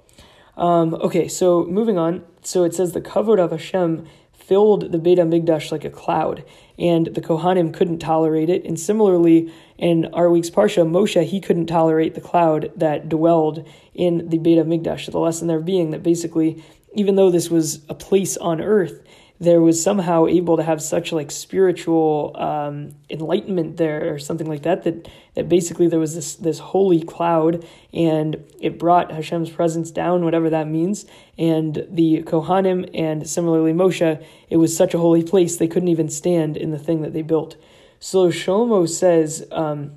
Um, 0.56 0.94
okay, 0.94 1.28
so 1.28 1.64
moving 1.66 1.98
on. 1.98 2.24
So 2.42 2.64
it 2.64 2.74
says 2.74 2.92
the 2.92 3.00
kavod 3.00 3.38
of 3.38 3.50
Hashem 3.52 4.06
filled 4.48 4.92
the 4.92 4.98
Beit 4.98 5.18
Hamikdash 5.18 5.70
like 5.70 5.84
a 5.84 5.90
cloud, 5.90 6.42
and 6.78 7.06
the 7.08 7.20
Kohanim 7.20 7.72
couldn't 7.72 7.98
tolerate 7.98 8.48
it. 8.48 8.64
And 8.64 8.80
similarly, 8.80 9.52
in 9.76 10.06
our 10.14 10.30
week's 10.30 10.48
Parsha, 10.48 10.88
Moshe, 10.88 11.22
he 11.22 11.38
couldn't 11.38 11.66
tolerate 11.66 12.14
the 12.14 12.22
cloud 12.22 12.72
that 12.74 13.10
dwelled 13.10 13.68
in 13.94 14.26
the 14.30 14.38
Beit 14.38 14.58
Hamikdash. 14.58 15.10
The 15.10 15.18
lesson 15.18 15.48
there 15.48 15.60
being 15.60 15.90
that 15.90 16.02
basically, 16.02 16.64
even 16.94 17.16
though 17.16 17.30
this 17.30 17.50
was 17.50 17.84
a 17.90 17.94
place 17.94 18.38
on 18.38 18.62
earth, 18.62 19.02
there 19.38 19.60
was 19.60 19.82
somehow 19.82 20.26
able 20.26 20.56
to 20.56 20.62
have 20.62 20.82
such 20.82 21.12
like 21.12 21.30
spiritual 21.30 22.34
um, 22.36 22.94
enlightenment 23.10 23.76
there 23.76 24.12
or 24.12 24.18
something 24.18 24.48
like 24.48 24.62
that 24.62 24.82
that 24.84 25.08
that 25.38 25.48
basically 25.48 25.86
there 25.86 26.00
was 26.00 26.16
this 26.16 26.34
this 26.34 26.58
holy 26.58 27.00
cloud 27.00 27.64
and 27.94 28.44
it 28.60 28.76
brought 28.76 29.12
Hashem's 29.12 29.50
presence 29.50 29.92
down 29.92 30.24
whatever 30.24 30.50
that 30.50 30.66
means. 30.66 31.06
And 31.38 31.86
the 31.88 32.24
Kohanim 32.24 32.90
and 32.92 33.24
similarly 33.30 33.72
Moshe 33.72 34.20
it 34.50 34.56
was 34.56 34.76
such 34.76 34.94
a 34.94 34.98
holy 34.98 35.22
place 35.22 35.56
they 35.56 35.68
couldn't 35.68 35.90
even 35.90 36.08
stand 36.08 36.56
in 36.56 36.72
the 36.72 36.78
thing 36.78 37.02
that 37.02 37.12
they 37.12 37.22
built. 37.22 37.54
So 38.00 38.30
Shlomo 38.30 38.88
says 38.88 39.46
um, 39.52 39.92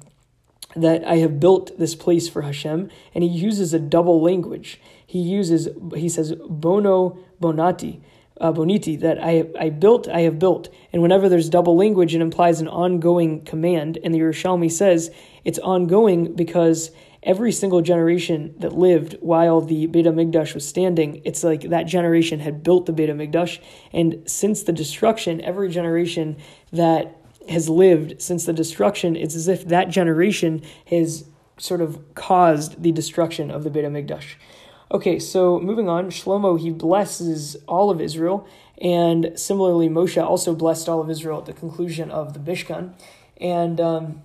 that 0.76 1.04
I 1.06 1.16
have 1.18 1.40
built 1.40 1.76
this 1.80 1.96
place 1.96 2.30
for 2.30 2.44
Hashem 2.44 2.92
and 3.16 3.24
he 3.24 3.30
uses 3.32 3.74
a 3.74 3.80
double 3.80 4.22
language. 4.22 4.80
He 5.08 5.18
uses 5.18 5.70
he 5.96 6.08
says 6.08 6.36
bono 6.48 7.18
bonati 7.42 8.00
uh, 8.42 8.52
boniti, 8.52 9.00
that 9.00 9.24
I, 9.24 9.46
I 9.58 9.70
built, 9.70 10.10
I 10.10 10.22
have 10.22 10.40
built. 10.40 10.68
And 10.92 11.02
whenever 11.02 11.30
there's 11.30 11.50
double 11.50 11.78
language, 11.78 12.14
it 12.16 12.22
implies 12.22 12.60
an 12.60 12.68
ongoing 12.68 13.46
command. 13.46 14.00
And 14.04 14.14
the 14.14 14.20
Yerushalmi 14.20 14.72
says 14.72 15.12
it's 15.46 15.60
ongoing 15.60 16.36
because 16.36 16.92
every 17.24 17.52
single 17.52 17.82
generation 17.82 18.56
that 18.58 18.74
lived 18.74 19.16
while 19.22 19.62
the 19.62 19.86
Beit 19.86 20.08
HaMikdash 20.08 20.56
was 20.56 20.68
standing, 20.68 21.22
it's 21.24 21.44
like 21.44 21.62
that 21.70 21.84
generation 21.84 22.40
had 22.40 22.64
built 22.64 22.88
the 22.88 22.94
Beit 22.94 23.10
HaMikdash. 23.10 23.60
And 23.94 24.24
since 24.26 24.64
the 24.64 24.74
destruction, 24.74 25.40
every 25.42 25.70
generation 25.70 26.38
that 26.74 27.16
has 27.48 27.70
lived 27.70 28.22
since 28.22 28.46
the 28.46 28.54
destruction, 28.54 29.16
it's 29.16 29.36
as 29.36 29.48
if 29.48 29.68
that 29.68 29.90
generation 29.90 30.64
has 30.88 31.26
sort 31.58 31.82
of 31.82 32.16
caused 32.16 32.82
the 32.82 32.92
destruction 32.92 33.52
of 33.52 33.64
the 33.64 33.70
Beit 33.70 33.86
HaMikdash. 33.86 34.34
Okay, 34.92 35.20
so 35.20 35.58
moving 35.58 35.88
on, 35.88 36.10
Shlomo, 36.10 36.60
he 36.60 36.70
blesses 36.70 37.56
all 37.66 37.90
of 37.90 38.02
Israel, 38.02 38.46
and 38.78 39.32
similarly, 39.40 39.88
Moshe 39.88 40.22
also 40.22 40.54
blessed 40.54 40.90
all 40.90 41.00
of 41.00 41.10
Israel 41.10 41.40
at 41.40 41.46
the 41.46 41.54
conclusion 41.54 42.12
of 42.12 42.34
the 42.34 42.40
Mishkan. 42.40 42.92
And 43.40 43.80
um, 43.80 44.22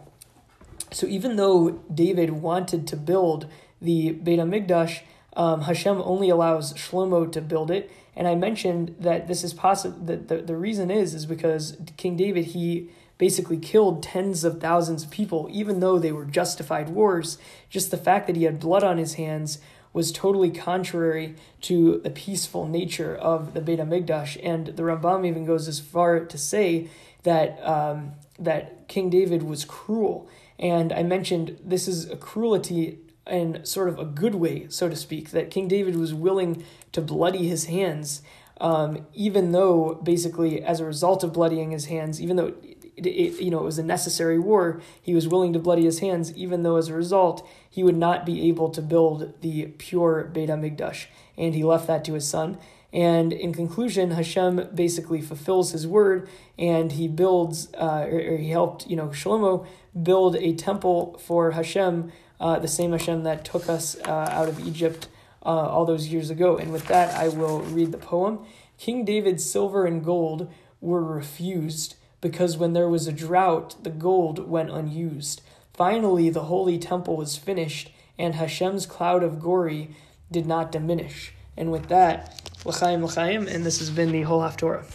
so, 0.90 1.07
even 1.07 1.37
though 1.37 1.83
David 1.94 2.31
wanted 2.31 2.88
to 2.88 2.96
build 2.96 3.46
the 3.81 4.11
Beit 4.11 4.40
HaMikdash, 4.40 5.02
um, 5.37 5.62
Hashem 5.62 6.02
only 6.05 6.31
allows 6.31 6.72
Shlomo 6.74 7.31
to 7.31 7.40
build 7.40 7.70
it. 7.70 7.88
And 8.16 8.26
I 8.26 8.35
mentioned 8.35 8.96
that 8.98 9.29
this 9.29 9.44
is 9.44 9.55
possible. 9.55 9.98
That 10.05 10.26
the, 10.26 10.38
the 10.38 10.57
reason 10.57 10.90
is 10.90 11.14
is 11.14 11.26
because 11.26 11.76
King 11.96 12.16
David 12.16 12.46
he 12.46 12.90
basically 13.18 13.57
killed 13.57 14.02
tens 14.02 14.42
of 14.42 14.61
thousands 14.61 15.05
of 15.05 15.11
people, 15.11 15.48
even 15.50 15.81
though 15.81 15.98
they 15.98 16.12
were 16.12 16.24
justified 16.24 16.88
wars. 16.88 17.38
Just 17.70 17.90
the 17.90 17.96
fact 17.96 18.26
that 18.26 18.37
he 18.37 18.44
had 18.44 18.59
blood 18.59 18.83
on 18.83 18.98
his 18.98 19.14
hands 19.14 19.59
was 19.96 20.12
totally 20.12 20.50
contrary 20.50 21.35
to 21.62 21.98
the 22.04 22.11
peaceful 22.11 22.68
nature 22.68 23.16
of 23.16 23.54
the 23.54 23.62
Beit 23.62 23.78
HaMikdash. 23.78 24.38
And 24.42 24.66
the 24.66 24.82
Rambam 24.82 25.26
even 25.26 25.46
goes 25.46 25.66
as 25.68 25.80
far 25.80 26.20
to 26.20 26.37
say 26.37 26.90
that, 27.22 27.59
um, 27.66 28.12
that 28.38 28.88
King 28.88 29.09
David 29.09 29.42
was 29.42 29.64
cruel. 29.64 30.28
And 30.59 30.92
I 30.92 31.02
mentioned 31.02 31.59
this 31.64 31.88
is 31.88 32.11
a 32.11 32.16
cruelty 32.16 32.98
in 33.26 33.64
sort 33.64 33.88
of 33.88 33.98
a 33.98 34.04
good 34.04 34.35
way, 34.35 34.66
so 34.68 34.90
to 34.90 34.96
speak, 34.96 35.30
that 35.30 35.50
King 35.50 35.66
David 35.66 35.96
was 35.96 36.12
willing 36.12 36.62
to 36.92 37.00
bloody 37.00 37.48
his 37.48 37.64
hands, 37.64 38.20
um, 38.61 39.06
even 39.14 39.52
though 39.52 39.94
basically 39.94 40.62
as 40.62 40.78
a 40.78 40.85
result 40.85 41.24
of 41.24 41.32
bloodying 41.32 41.70
his 41.70 41.87
hands, 41.87 42.20
even 42.20 42.37
though 42.37 42.52
it, 42.96 43.06
it, 43.06 43.40
you 43.40 43.50
know, 43.50 43.61
it 43.61 43.64
was 43.64 43.78
a 43.78 43.82
necessary 43.82 44.38
war. 44.38 44.80
He 45.00 45.14
was 45.14 45.28
willing 45.28 45.52
to 45.52 45.59
bloody 45.59 45.85
his 45.85 45.98
hands, 46.00 46.35
even 46.35 46.62
though 46.62 46.76
as 46.76 46.88
a 46.88 46.94
result 46.94 47.46
he 47.68 47.82
would 47.82 47.96
not 47.96 48.24
be 48.24 48.48
able 48.48 48.70
to 48.70 48.82
build 48.82 49.40
the 49.42 49.66
pure 49.78 50.24
Beit 50.24 50.48
Hamikdash, 50.48 51.06
and 51.37 51.54
he 51.54 51.62
left 51.62 51.87
that 51.87 52.04
to 52.06 52.14
his 52.14 52.28
son. 52.28 52.59
And 52.92 53.32
in 53.32 53.52
conclusion, 53.52 54.12
Hashem 54.12 54.70
basically 54.74 55.20
fulfills 55.20 55.72
his 55.72 55.87
word, 55.87 56.28
and 56.59 56.92
he 56.92 57.09
builds, 57.09 57.68
uh, 57.74 58.06
or, 58.11 58.37
he 58.38 58.50
helped, 58.50 58.87
you 58.87 58.96
know, 58.96 59.09
Shlomo 59.09 59.66
build 60.02 60.37
a 60.37 60.54
temple 60.54 61.18
for 61.18 61.50
Hashem, 61.50 62.11
uh, 62.40 62.59
the 62.59 62.68
same 62.68 62.92
Hashem 62.92 63.24
that 63.24 63.44
took 63.44 63.68
us 63.68 63.96
uh, 64.06 64.28
out 64.30 64.48
of 64.48 64.66
Egypt 64.66 65.09
uh, 65.44 65.48
all 65.48 65.85
those 65.85 66.09
years 66.09 66.30
ago. 66.30 66.56
And 66.56 66.72
with 66.72 66.87
that, 66.87 67.14
I 67.14 67.28
will 67.28 67.61
read 67.61 67.92
the 67.92 67.98
poem. 67.98 68.46
King 68.78 69.04
David's 69.04 69.44
silver 69.44 69.85
and 69.85 70.02
gold 70.04 70.50
were 70.80 71.02
refused 71.02 71.95
because 72.20 72.57
when 72.57 72.72
there 72.72 72.88
was 72.88 73.07
a 73.07 73.12
drought, 73.12 73.76
the 73.83 73.90
gold 73.90 74.48
went 74.48 74.70
unused. 74.70 75.42
Finally, 75.74 76.31
the 76.31 76.44
holy 76.44 76.79
temple 76.79 77.16
was 77.16 77.37
finished, 77.37 77.90
and 78.18 78.35
Hashem's 78.35 78.87
cloud 78.87 79.22
of 79.22 79.40
glory 79.40 79.90
did 80.31 80.46
not 80.46 80.72
diminish. 80.72 81.33
And 81.57 81.70
with 81.70 81.88
that, 81.88 82.50
l'chaim 82.64 83.05
l'chaim, 83.05 83.46
and 83.46 83.64
this 83.64 83.79
has 83.79 83.90
been 83.90 84.12
the 84.12 84.22
whole 84.22 84.40
Haftorah. 84.40 84.87